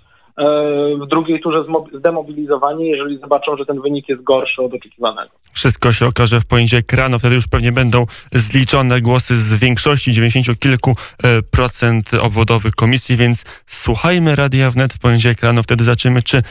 w 1.03 1.07
drugiej 1.09 1.39
turze 1.39 1.63
zdemobilizowani, 1.93 2.89
jeżeli 2.89 3.17
zobaczą, 3.17 3.57
że 3.57 3.65
ten 3.65 3.81
wynik 3.81 4.09
jest 4.09 4.23
gorszy 4.23 4.61
od 4.61 4.73
oczekiwanego. 4.73 5.29
Wszystko 5.53 5.91
się 5.91 6.05
okaże 6.05 6.41
w 6.41 6.45
poniedziałek 6.45 6.93
rano, 6.93 7.19
wtedy 7.19 7.35
już 7.35 7.47
pewnie 7.47 7.71
będą 7.71 8.05
zliczone 8.31 9.01
głosy 9.01 9.35
z 9.35 9.53
większości, 9.53 10.11
90 10.11 10.59
kilku 10.59 10.95
e, 11.23 11.41
procent 11.41 12.13
obwodowych 12.13 12.75
komisji, 12.75 13.17
więc 13.17 13.45
słuchajmy 13.67 14.35
Radia 14.35 14.71
Wnet 14.71 14.93
w 14.93 14.99
poniedziałek 14.99 15.43
rano, 15.43 15.63
wtedy 15.63 15.83
zobaczymy, 15.83 16.23
czy 16.23 16.41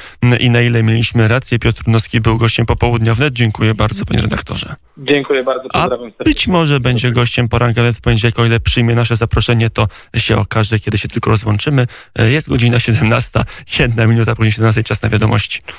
i 0.40 0.50
na 0.50 0.60
ile 0.60 0.82
mieliśmy 0.82 1.28
rację. 1.28 1.58
Piotr 1.58 1.82
Nowski 1.86 2.20
był 2.20 2.38
gościem 2.38 2.66
popołudnia 2.66 3.14
Wnet. 3.14 3.34
Dziękuję 3.34 3.74
bardzo, 3.74 4.04
panie 4.04 4.22
redaktorze. 4.22 4.74
Dziękuję 4.98 5.42
bardzo, 5.42 5.68
pozdrawiam 5.68 6.12
A 6.18 6.24
być 6.24 6.48
może 6.48 6.80
będzie 6.80 7.10
gościem 7.10 7.48
poranka 7.48 7.82
Wnet 7.82 7.96
w 7.96 8.00
poniedziałek, 8.00 8.38
o 8.38 8.44
ile 8.44 8.60
przyjmie 8.60 8.94
nasze 8.94 9.16
zaproszenie, 9.16 9.70
to 9.70 9.86
się 10.16 10.36
okaże, 10.36 10.78
kiedy 10.78 10.98
się 10.98 11.08
tylko 11.08 11.30
rozłączymy. 11.30 11.86
E, 12.18 12.30
jest 12.30 12.48
godzina 12.48 12.78
17 12.78 13.40
jedna 13.78 14.06
minuta 14.06 14.35
później 14.35 14.52
17 14.52 14.85
czas 14.85 15.02
na 15.02 15.09
wiadomości. 15.09 15.61